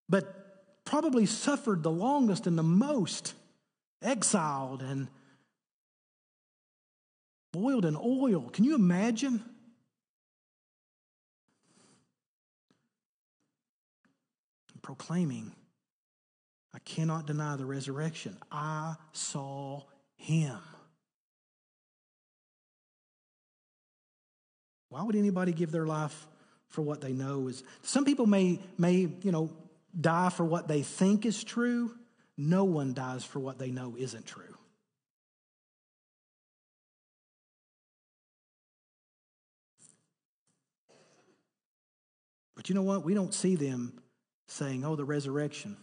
[0.09, 3.33] but probably suffered the longest and the most,
[4.01, 5.07] exiled and
[7.51, 8.49] boiled in oil.
[8.51, 9.43] Can you imagine?
[14.81, 15.53] Proclaiming,
[16.73, 18.37] I cannot deny the resurrection.
[18.51, 19.83] I saw
[20.15, 20.57] him.
[24.89, 26.27] Why would anybody give their life
[26.67, 29.51] for what they know is some people may may, you know,
[29.99, 31.91] die for what they think is true.
[32.35, 34.43] No one dies for what they know isn't true.
[42.55, 43.03] But you know what?
[43.03, 44.01] We don't see them
[44.47, 45.77] saying, oh, the resurrection.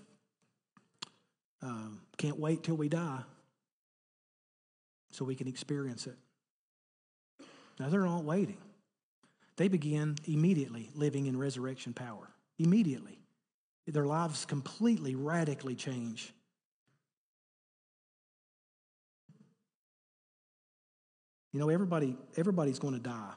[1.63, 3.23] Um, can't wait till we die
[5.11, 6.17] so we can experience it.
[7.79, 8.59] Now, they're not waiting.
[9.57, 12.31] They begin immediately living in resurrection power.
[12.59, 13.19] Immediately.
[13.87, 16.33] Their lives completely, radically change.
[21.53, 23.33] You know, everybody, everybody's going to die.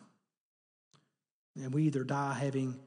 [1.55, 2.79] And we either die having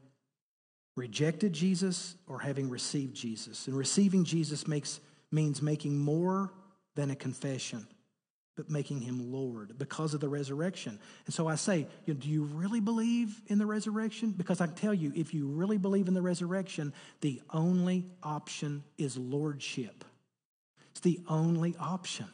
[0.94, 3.66] rejected Jesus or having received Jesus.
[3.66, 5.00] And receiving Jesus makes,
[5.30, 6.52] means making more
[6.94, 7.86] than a confession,
[8.56, 10.98] but making him Lord because of the resurrection.
[11.26, 14.30] And so I say, you know, do you really believe in the resurrection?
[14.30, 19.16] Because I tell you, if you really believe in the resurrection, the only option is
[19.16, 20.04] lordship.
[20.90, 22.28] It's the only option.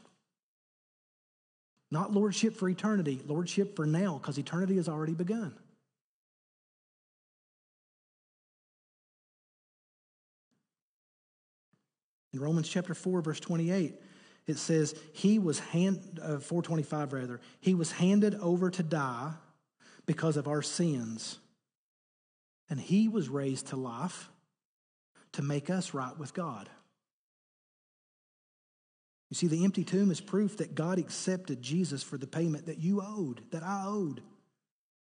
[1.90, 5.55] Not lordship for eternity, lordship for now, because eternity has already begun.
[12.32, 13.94] In Romans chapter 4, verse 28,
[14.46, 19.32] it says, He was hand, uh, 425 rather, He was handed over to die
[20.06, 21.38] because of our sins.
[22.70, 24.30] And He was raised to life
[25.32, 26.68] to make us right with God.
[29.30, 32.78] You see, the empty tomb is proof that God accepted Jesus for the payment that
[32.78, 34.22] you owed, that I owed.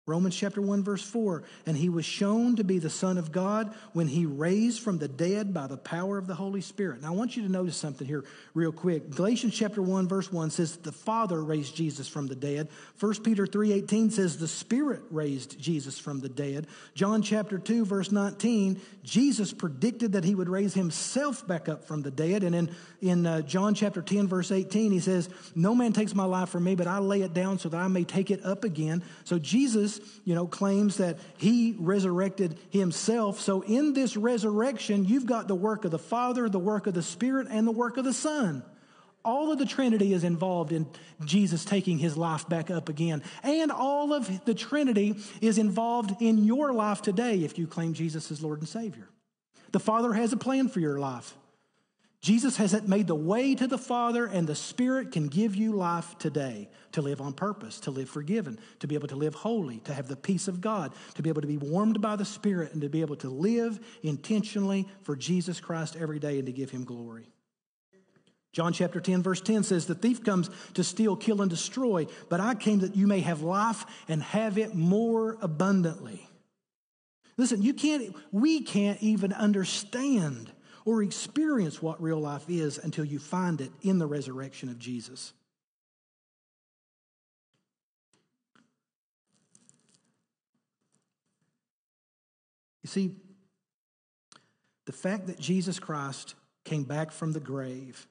[0.05, 3.73] Romans chapter 1 verse 4, and he was shown to be the son of God
[3.93, 7.01] when he raised from the dead by the power of the Holy Spirit.
[7.01, 9.11] Now I want you to notice something here real quick.
[9.11, 12.67] Galatians chapter 1 verse 1 says the Father raised Jesus from the dead.
[12.99, 16.67] 1 Peter 3:18 says the Spirit raised Jesus from the dead.
[16.95, 22.01] John chapter 2 verse 19, Jesus predicted that he would raise himself back up from
[22.01, 25.93] the dead and in in uh, John chapter 10 verse 18 he says, "No man
[25.93, 28.31] takes my life from me, but I lay it down so that I may take
[28.31, 29.92] it up again." So Jesus
[30.23, 33.39] you know, claims that he resurrected himself.
[33.39, 37.01] So in this resurrection, you've got the work of the Father, the work of the
[37.01, 38.63] Spirit, and the work of the Son.
[39.25, 40.85] All of the Trinity is involved in
[41.23, 43.23] Jesus taking his life back up again.
[43.41, 48.31] And all of the Trinity is involved in your life today if you claim Jesus
[48.31, 49.07] as Lord and Savior.
[49.71, 51.33] The Father has a plan for your life.
[52.23, 56.17] Jesus has made the way to the Father, and the Spirit can give you life
[56.19, 59.93] today to live on purpose, to live forgiven, to be able to live holy, to
[59.93, 62.81] have the peace of God, to be able to be warmed by the Spirit, and
[62.81, 66.85] to be able to live intentionally for Jesus Christ every day and to give Him
[66.85, 67.27] glory.
[68.53, 72.39] John chapter 10, verse 10 says, The thief comes to steal, kill, and destroy, but
[72.39, 76.25] I came that you may have life and have it more abundantly.
[77.35, 80.53] Listen, you can't, we can't even understand
[80.85, 85.33] or experience what real life is until you find it in the resurrection of Jesus.
[92.83, 93.15] You see,
[94.85, 98.05] the fact that Jesus Christ came back from the grave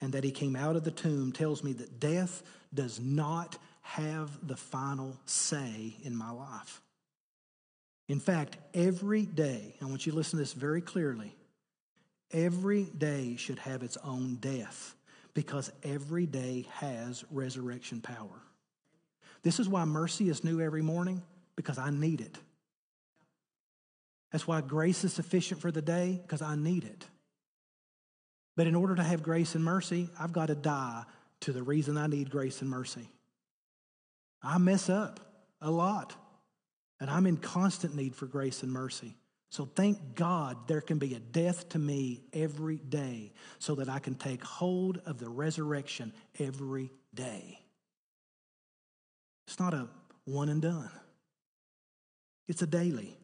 [0.00, 2.42] and that he came out of the tomb tells me that death
[2.72, 6.80] does not have the final say in my life.
[8.08, 11.34] In fact, every day, I want you to listen to this very clearly.
[12.32, 14.94] Every day should have its own death
[15.34, 18.42] because every day has resurrection power.
[19.42, 21.22] This is why mercy is new every morning
[21.54, 22.36] because I need it.
[24.32, 27.06] That's why grace is sufficient for the day because I need it.
[28.56, 31.04] But in order to have grace and mercy, I've got to die
[31.40, 33.08] to the reason I need grace and mercy.
[34.42, 35.20] I mess up
[35.60, 36.14] a lot,
[37.00, 39.14] and I'm in constant need for grace and mercy.
[39.56, 44.00] So thank God there can be a death to me every day so that I
[44.00, 47.58] can take hold of the resurrection every day.
[49.46, 49.88] It's not a
[50.26, 50.90] one and done,
[52.46, 53.16] it's a daily.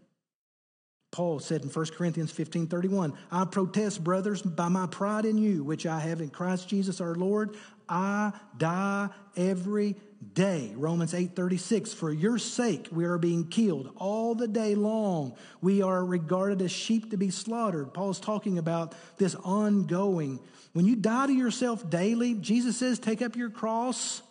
[1.11, 5.63] Paul said in 1 Corinthians 15 31, I protest, brothers, by my pride in you,
[5.63, 7.59] which I have in Christ Jesus our Lord,
[7.91, 9.97] I die every
[10.35, 10.73] day.
[10.77, 15.37] Romans 8 36, for your sake we are being killed all the day long.
[15.61, 17.93] We are regarded as sheep to be slaughtered.
[17.93, 20.41] Paul's talking about this ongoing.
[20.73, 24.23] When you die to yourself daily, Jesus says, take up your cross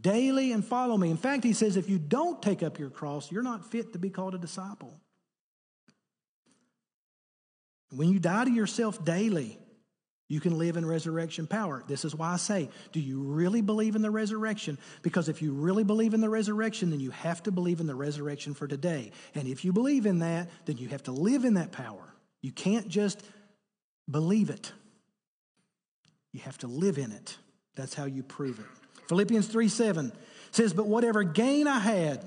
[0.00, 1.10] daily and follow me.
[1.10, 3.98] In fact, he says, if you don't take up your cross, you're not fit to
[3.98, 5.00] be called a disciple.
[7.90, 9.58] When you die to yourself daily,
[10.32, 11.84] you can live in resurrection power.
[11.86, 14.78] This is why I say, do you really believe in the resurrection?
[15.02, 17.94] Because if you really believe in the resurrection, then you have to believe in the
[17.94, 19.12] resurrection for today.
[19.34, 22.14] And if you believe in that, then you have to live in that power.
[22.40, 23.22] You can't just
[24.10, 24.72] believe it,
[26.32, 27.36] you have to live in it.
[27.74, 28.64] That's how you prove it.
[29.08, 30.12] Philippians 3 7
[30.50, 32.24] says, But whatever gain I had,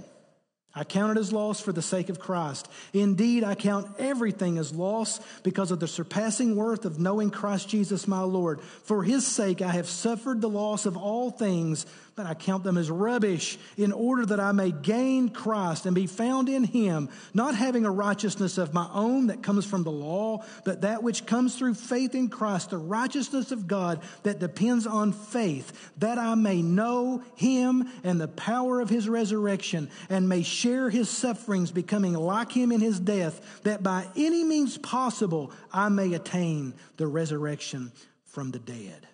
[0.78, 2.68] I count it as loss for the sake of Christ.
[2.92, 8.10] Indeed, I count everything as loss because of the surpassing worth of knowing Christ Jesus
[8.10, 8.60] my Lord.
[8.84, 11.86] For his sake, I have suffered the loss of all things
[12.16, 16.08] but I count them as rubbish in order that I may gain Christ and be
[16.08, 20.46] found in him, not having a righteousness of my own that comes from the law,
[20.64, 25.12] but that which comes through faith in Christ, the righteousness of God that depends on
[25.12, 30.90] faith, that I may know him and the power of his resurrection and may share
[30.90, 36.14] his sufferings, becoming like him in his death, that by any means possible I may
[36.14, 37.92] attain the resurrection
[38.24, 39.06] from the dead.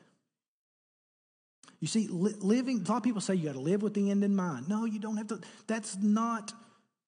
[1.81, 4.11] You see, li- living, a lot of people say you got to live with the
[4.11, 4.69] end in mind.
[4.69, 5.41] No, you don't have to.
[5.67, 6.53] That's not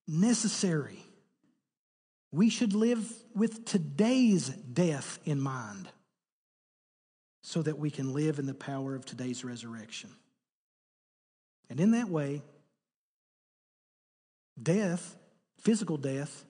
[0.07, 0.97] necessary.
[2.31, 5.87] We should live with today's death in mind
[7.43, 10.09] so that we can live in the power of today's resurrection.
[11.69, 12.41] And in that way,
[14.61, 15.15] death,
[15.59, 16.45] physical death,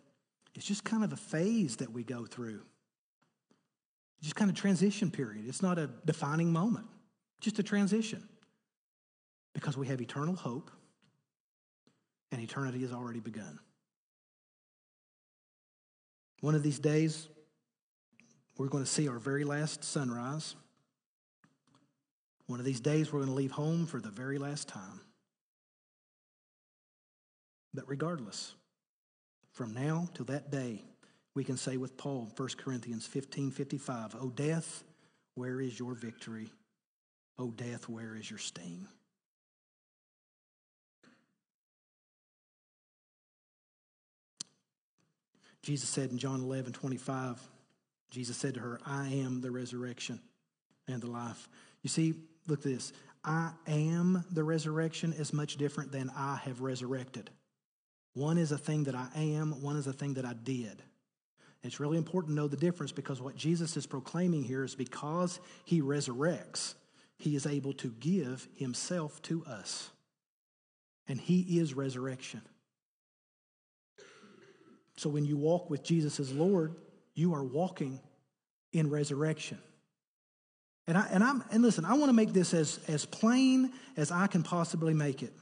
[0.56, 2.62] is just kind of a phase that we go through.
[4.22, 5.46] Just kind of transition period.
[5.48, 6.88] It's not a defining moment.
[7.44, 8.24] Just a transition.
[9.54, 10.72] Because we have eternal hope
[12.32, 13.60] and eternity has already begun.
[16.40, 17.28] One of these days,
[18.58, 20.56] we're going to see our very last sunrise.
[22.48, 25.02] One of these days, we're going to leave home for the very last time.
[27.74, 28.54] But regardless,
[29.52, 30.82] from now till that day,
[31.36, 34.84] we can say with Paul, 1 Corinthians 15 55, O death,
[35.36, 36.50] where is your victory?
[37.38, 38.88] O death, where is your sting?
[45.64, 47.40] Jesus said in John 11, 25,
[48.12, 50.20] Jesus said to her, I am the resurrection
[50.88, 51.48] and the life.
[51.82, 52.16] You see,
[52.48, 52.92] look at this.
[53.24, 57.30] I am the resurrection is much different than I have resurrected.
[58.14, 60.84] One is a thing that I am, one is a thing that I did.
[61.64, 65.40] It's really important to know the difference because what Jesus is proclaiming here is because
[65.64, 66.76] he resurrects,
[67.18, 69.90] he is able to give himself to us.
[71.08, 72.42] And he is resurrection.
[74.96, 76.76] So when you walk with Jesus as Lord,
[77.14, 78.00] you are walking
[78.72, 79.60] in resurrection.
[80.88, 84.12] And I and I'm and listen, I want to make this as, as plain as
[84.12, 85.34] I can possibly make it.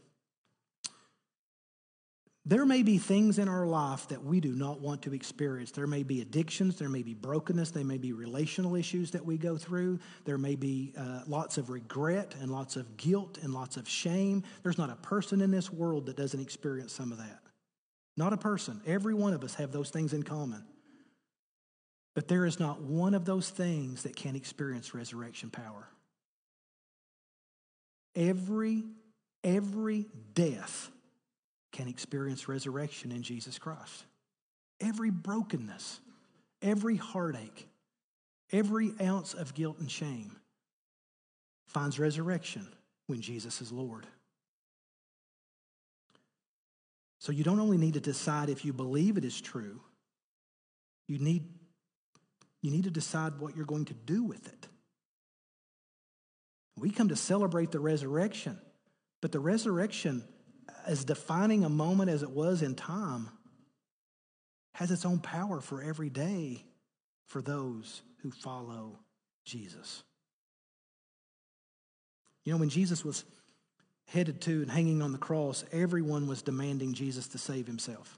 [2.51, 5.71] There may be things in our life that we do not want to experience.
[5.71, 9.37] There may be addictions, there may be brokenness, there may be relational issues that we
[9.37, 9.99] go through.
[10.25, 14.43] There may be uh, lots of regret and lots of guilt and lots of shame.
[14.63, 17.39] There's not a person in this world that doesn't experience some of that.
[18.17, 18.81] Not a person.
[18.85, 20.65] Every one of us have those things in common.
[22.15, 25.87] But there is not one of those things that can experience resurrection power.
[28.13, 28.83] Every
[29.41, 30.91] every death
[31.71, 34.05] can experience resurrection in Jesus Christ.
[34.79, 35.99] Every brokenness,
[36.61, 37.67] every heartache,
[38.51, 40.35] every ounce of guilt and shame
[41.67, 42.67] finds resurrection
[43.07, 44.05] when Jesus is Lord.
[47.19, 49.79] So you don't only need to decide if you believe it is true,
[51.07, 51.47] you need,
[52.61, 54.67] you need to decide what you're going to do with it.
[56.79, 58.57] We come to celebrate the resurrection,
[59.21, 60.23] but the resurrection
[60.85, 63.29] as defining a moment as it was in time,
[64.73, 66.63] has its own power for every day
[67.27, 68.99] for those who follow
[69.45, 70.03] Jesus.
[72.43, 73.23] You know, when Jesus was
[74.07, 78.17] headed to and hanging on the cross, everyone was demanding Jesus to save himself.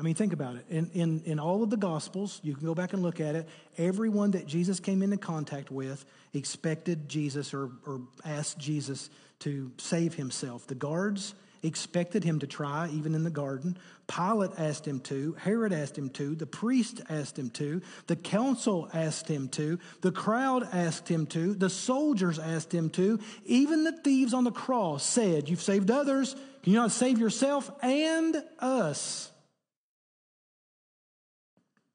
[0.00, 0.64] I mean, think about it.
[0.70, 3.46] In, in, in all of the Gospels, you can go back and look at it,
[3.76, 10.14] everyone that Jesus came into contact with expected Jesus or, or asked Jesus to save
[10.14, 10.66] himself.
[10.66, 13.76] The guards expected him to try, even in the garden.
[14.06, 15.34] Pilate asked him to.
[15.34, 16.34] Herod asked him to.
[16.34, 17.82] The priest asked him to.
[18.06, 19.78] The council asked him to.
[20.00, 21.52] The crowd asked him to.
[21.52, 23.20] The soldiers asked him to.
[23.44, 26.34] Even the thieves on the cross said, You've saved others.
[26.62, 29.29] Can you not save yourself and us?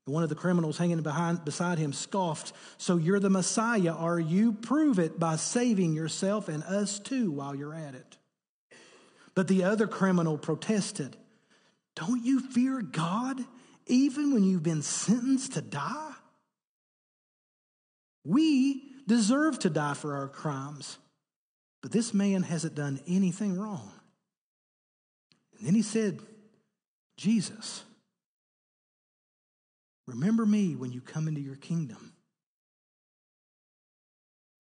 [0.06, 4.54] One of the criminals hanging behind, beside him scoffed, So you're the Messiah, are you?
[4.54, 8.18] Prove it by saving yourself and us too while you're at it.
[9.34, 11.18] But the other criminal protested,
[11.96, 13.44] Don't you fear God
[13.88, 16.12] even when you've been sentenced to die?
[18.24, 21.00] We deserve to die for our crimes,
[21.82, 23.92] but this man hasn't done anything wrong.
[25.58, 26.20] And then he said,
[27.18, 27.84] Jesus,
[30.06, 32.14] remember me when you come into your kingdom.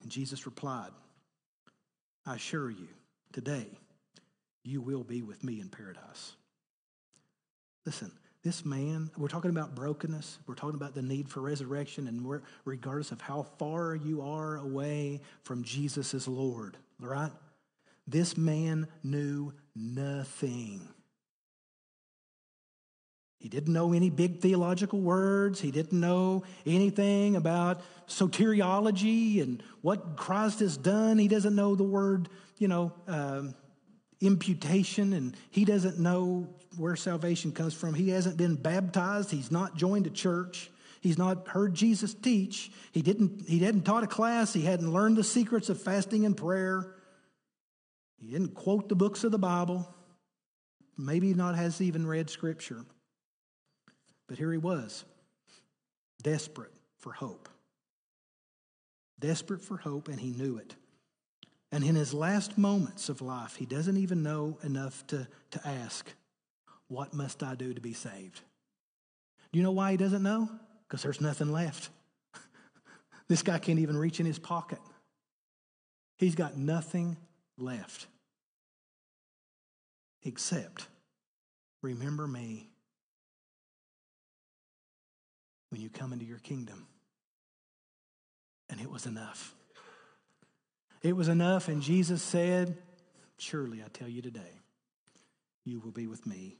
[0.01, 0.91] And Jesus replied,
[2.25, 2.87] I assure you,
[3.33, 3.67] today,
[4.63, 6.33] you will be with me in paradise.
[7.85, 8.11] Listen,
[8.43, 13.11] this man, we're talking about brokenness, we're talking about the need for resurrection, and regardless
[13.11, 17.31] of how far you are away from Jesus as Lord, right?
[18.07, 20.87] This man knew nothing.
[23.45, 25.61] He didn't know any big theological words.
[25.61, 31.19] He didn't know anything about soteriology and what Christ has done.
[31.19, 32.27] He doesn't know the word,
[32.57, 33.53] you know, um,
[34.19, 37.93] imputation and he doesn't know where salvation comes from.
[37.93, 39.29] He hasn't been baptized.
[39.29, 40.71] He's not joined a church.
[41.01, 42.71] He's not heard Jesus teach.
[42.93, 44.53] He didn't, he hadn't taught a class.
[44.53, 46.95] He hadn't learned the secrets of fasting and prayer.
[48.17, 49.87] He didn't quote the books of the Bible.
[50.97, 52.85] Maybe not has even read scripture.
[54.27, 55.05] But here he was,
[56.21, 57.49] desperate for hope.
[59.19, 60.75] Desperate for hope, and he knew it.
[61.71, 66.11] And in his last moments of life, he doesn't even know enough to, to ask,
[66.87, 68.41] What must I do to be saved?
[69.51, 70.49] Do you know why he doesn't know?
[70.87, 71.89] Because there's nothing left.
[73.27, 74.79] this guy can't even reach in his pocket.
[76.17, 77.17] He's got nothing
[77.57, 78.07] left
[80.23, 80.87] except
[81.81, 82.67] remember me
[85.75, 86.87] when you come into your kingdom.
[88.69, 89.53] And it was enough.
[91.01, 92.77] It was enough, and Jesus said,
[93.37, 94.61] Surely I tell you today,
[95.65, 96.55] you will be with me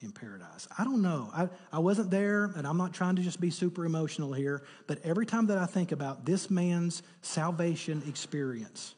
[0.00, 0.66] in paradise.
[0.78, 1.28] I don't know.
[1.34, 4.98] I, I wasn't there, and I'm not trying to just be super emotional here, but
[5.04, 8.94] every time that I think about this man's salvation experience,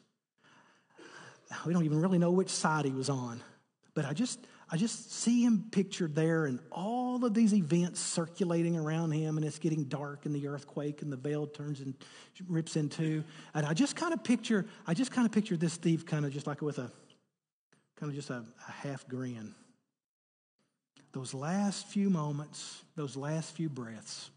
[1.65, 3.41] we don't even really know which side he was on,
[3.95, 4.39] but I just
[4.71, 9.45] I just see him pictured there and all of these events circulating around him, and
[9.45, 11.95] it's getting dark, and the earthquake, and the veil turns and
[12.47, 13.23] rips in two.
[13.55, 16.31] And I just kind of picture, I just kind of picture this thief kind of
[16.31, 16.91] just like with a
[17.99, 19.55] kind of just a, a half grin.
[21.13, 24.29] Those last few moments, those last few breaths,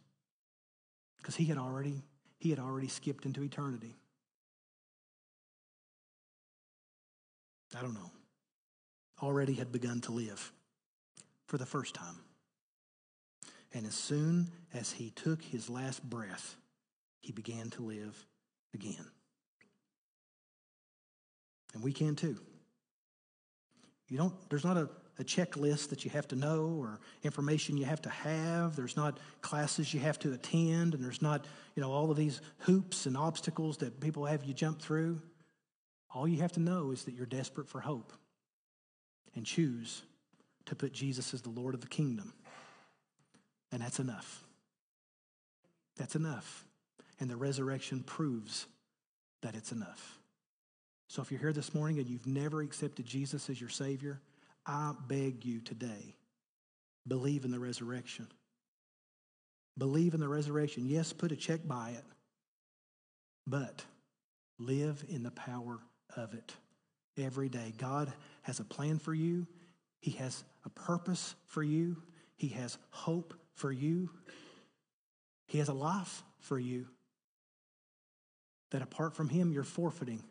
[1.18, 2.02] because he had already
[2.38, 3.94] he had already skipped into eternity.
[7.76, 8.10] I don't know
[9.22, 10.52] already had begun to live
[11.46, 12.16] for the first time.
[13.72, 16.56] And as soon as he took his last breath,
[17.20, 18.26] he began to live
[18.74, 19.06] again.
[21.72, 22.36] And we can too.
[24.08, 27.86] You don't, there's not a, a checklist that you have to know or information you
[27.86, 28.76] have to have.
[28.76, 31.46] There's not classes you have to attend, and there's not,
[31.76, 35.22] you know, all of these hoops and obstacles that people have you jump through.
[36.14, 38.12] All you have to know is that you're desperate for hope
[39.34, 40.02] and choose
[40.66, 42.32] to put Jesus as the Lord of the kingdom.
[43.70, 44.44] And that's enough.
[45.96, 46.64] That's enough.
[47.20, 48.66] And the resurrection proves
[49.42, 50.18] that it's enough.
[51.08, 54.20] So if you're here this morning and you've never accepted Jesus as your Savior,
[54.66, 56.14] I beg you today
[57.06, 58.28] believe in the resurrection.
[59.76, 60.86] Believe in the resurrection.
[60.86, 62.04] Yes, put a check by it,
[63.46, 63.84] but
[64.58, 65.80] live in the power
[66.16, 66.52] of it
[67.16, 67.72] every day.
[67.76, 69.46] God has a plan for you,
[70.00, 71.96] He has a purpose for you,
[72.36, 74.10] He has hope for you,
[75.46, 76.86] He has a life for you
[78.70, 80.22] that apart from Him, you're forfeiting.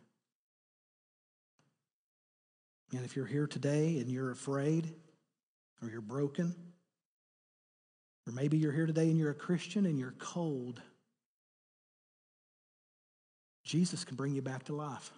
[2.93, 4.93] And if you're here today and you're afraid
[5.81, 6.55] or you're broken,
[8.27, 10.81] or maybe you're here today and you're a Christian and you're cold,
[13.63, 15.11] Jesus can bring you back to life.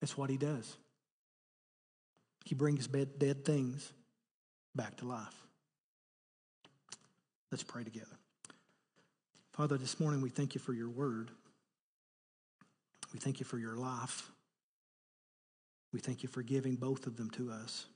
[0.00, 0.76] It's what he does.
[2.44, 3.92] He brings dead things
[4.74, 5.34] back to life.
[7.50, 8.06] Let's pray together.
[9.52, 11.30] Father, this morning we thank you for your word.
[13.12, 14.30] We thank you for your life.
[15.92, 17.86] We thank you for giving both of them to us.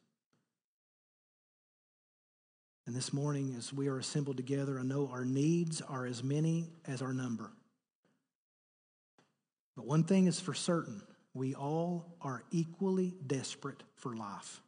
[2.86, 6.70] And this morning, as we are assembled together, I know our needs are as many
[6.86, 7.52] as our number.
[9.76, 11.02] But one thing is for certain
[11.34, 14.60] we all are equally desperate for life.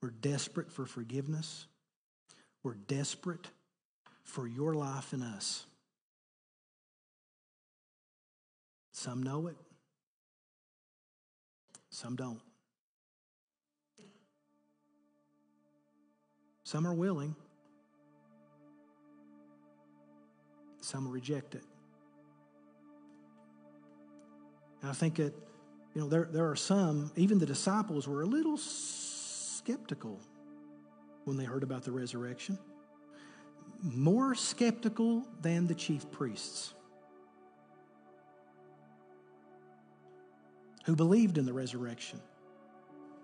[0.00, 1.66] We're desperate for forgiveness.
[2.62, 3.48] We're desperate
[4.24, 5.66] for your life in us.
[8.92, 9.56] Some know it,
[11.90, 12.40] some don't.
[16.64, 17.34] Some are willing,
[20.80, 21.64] some reject it.
[24.82, 25.32] And I think that,
[25.94, 30.20] you know, there, there are some, even the disciples were a little skeptical
[31.24, 32.58] when they heard about the resurrection,
[33.82, 36.74] more skeptical than the chief priests.
[40.84, 42.20] Who believed in the resurrection,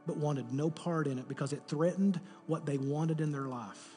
[0.06, 3.96] but wanted no part in it because it threatened what they wanted in their life.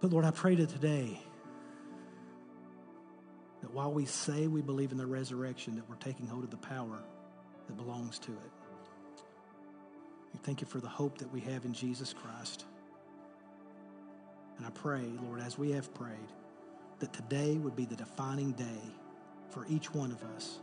[0.00, 1.20] But Lord, I pray to today
[3.72, 6.98] while we say we believe in the resurrection, that we're taking hold of the power
[7.66, 8.52] that belongs to it.
[10.32, 12.64] We thank you for the hope that we have in Jesus Christ.
[14.58, 16.16] And I pray, Lord, as we have prayed,
[16.98, 18.80] that today would be the defining day
[19.50, 20.60] for each one of us,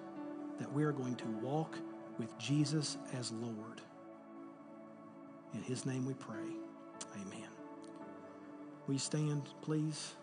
[0.60, 1.78] that we are going to walk
[2.18, 3.82] with Jesus as Lord.
[5.53, 6.38] In his name we pray.
[7.16, 7.49] Amen.
[8.88, 10.14] We stand, please?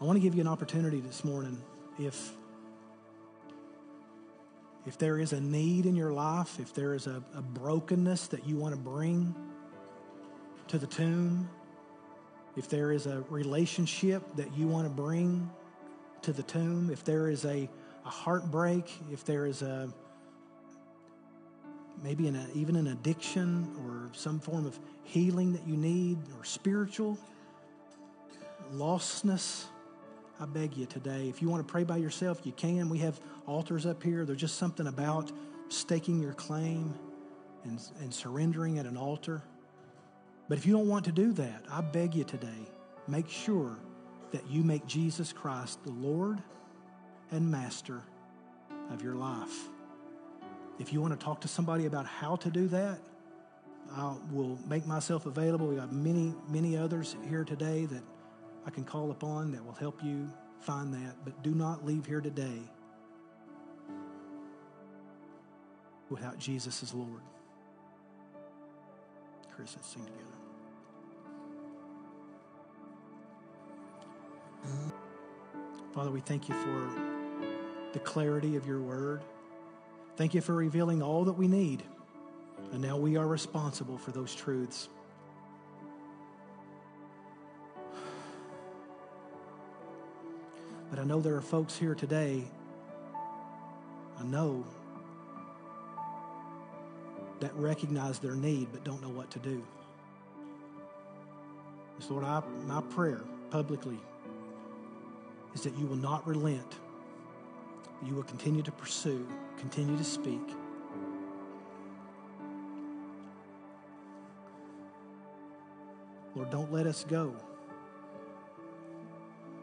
[0.00, 1.60] I want to give you an opportunity this morning
[1.98, 2.32] if
[4.86, 8.46] if there is a need in your life, if there is a, a brokenness that
[8.46, 9.34] you want to bring
[10.68, 11.50] to the tomb,
[12.56, 15.50] if there is a relationship that you want to bring
[16.22, 17.68] to the tomb, if there is a,
[18.06, 19.92] a heartbreak, if there is a
[22.04, 27.18] maybe an, even an addiction or some form of healing that you need or spiritual
[28.72, 29.64] lostness,
[30.40, 32.88] I beg you today, if you want to pray by yourself, you can.
[32.88, 34.24] We have altars up here.
[34.24, 35.32] There's just something about
[35.68, 36.94] staking your claim
[37.64, 39.42] and, and surrendering at an altar.
[40.48, 42.68] But if you don't want to do that, I beg you today,
[43.08, 43.76] make sure
[44.30, 46.40] that you make Jesus Christ the Lord
[47.32, 48.02] and Master
[48.90, 49.68] of your life.
[50.78, 53.00] If you want to talk to somebody about how to do that,
[53.92, 55.66] I will make myself available.
[55.66, 58.02] We got many, many others here today that
[58.66, 60.30] I can call upon that will help you
[60.60, 61.16] find that.
[61.24, 62.60] But do not leave here today
[66.10, 67.22] without Jesus as Lord.
[69.54, 70.24] Chris, let's sing together.
[75.92, 76.90] Father, we thank you for
[77.92, 79.22] the clarity of your word.
[80.16, 81.82] Thank you for revealing all that we need.
[82.72, 84.88] And now we are responsible for those truths.
[90.98, 92.42] But I know there are folks here today,
[94.18, 94.64] I know,
[97.38, 99.62] that recognize their need but don't know what to do.
[102.00, 103.20] So, Lord, I, my prayer
[103.50, 104.00] publicly
[105.54, 106.80] is that you will not relent.
[108.04, 109.24] You will continue to pursue,
[109.56, 110.42] continue to speak.
[116.34, 117.36] Lord, don't let us go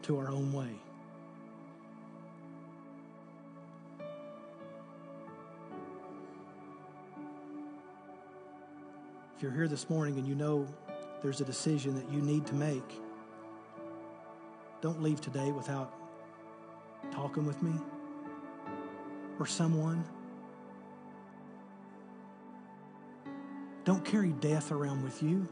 [0.04, 0.80] to our own way.
[9.36, 10.66] If you're here this morning and you know
[11.22, 13.02] there's a decision that you need to make,
[14.80, 15.92] don't leave today without
[17.12, 17.72] talking with me
[19.38, 20.02] or someone.
[23.84, 25.46] Don't carry death around with you.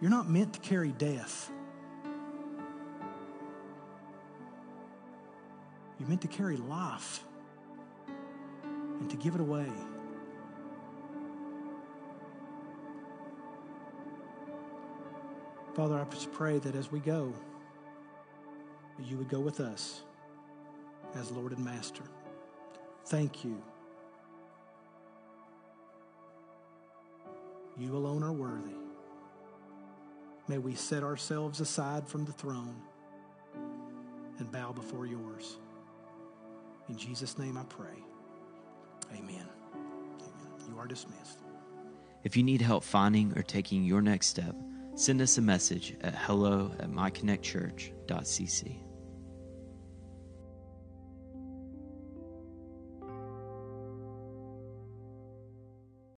[0.00, 1.50] You're not meant to carry death.
[6.00, 7.22] You're meant to carry life
[8.98, 9.68] and to give it away.
[15.76, 17.34] Father, I just pray that as we go,
[19.04, 20.00] you would go with us
[21.14, 22.02] as Lord and Master.
[23.04, 23.62] Thank you.
[27.76, 28.78] You alone are worthy.
[30.48, 32.80] May we set ourselves aside from the throne
[34.38, 35.58] and bow before yours.
[36.88, 38.02] In Jesus' name I pray.
[39.12, 39.46] Amen.
[39.74, 40.70] Amen.
[40.70, 41.40] You are dismissed.
[42.24, 44.56] If you need help finding or taking your next step,
[44.96, 48.85] send us a message at hello at myconnectchurch.cc.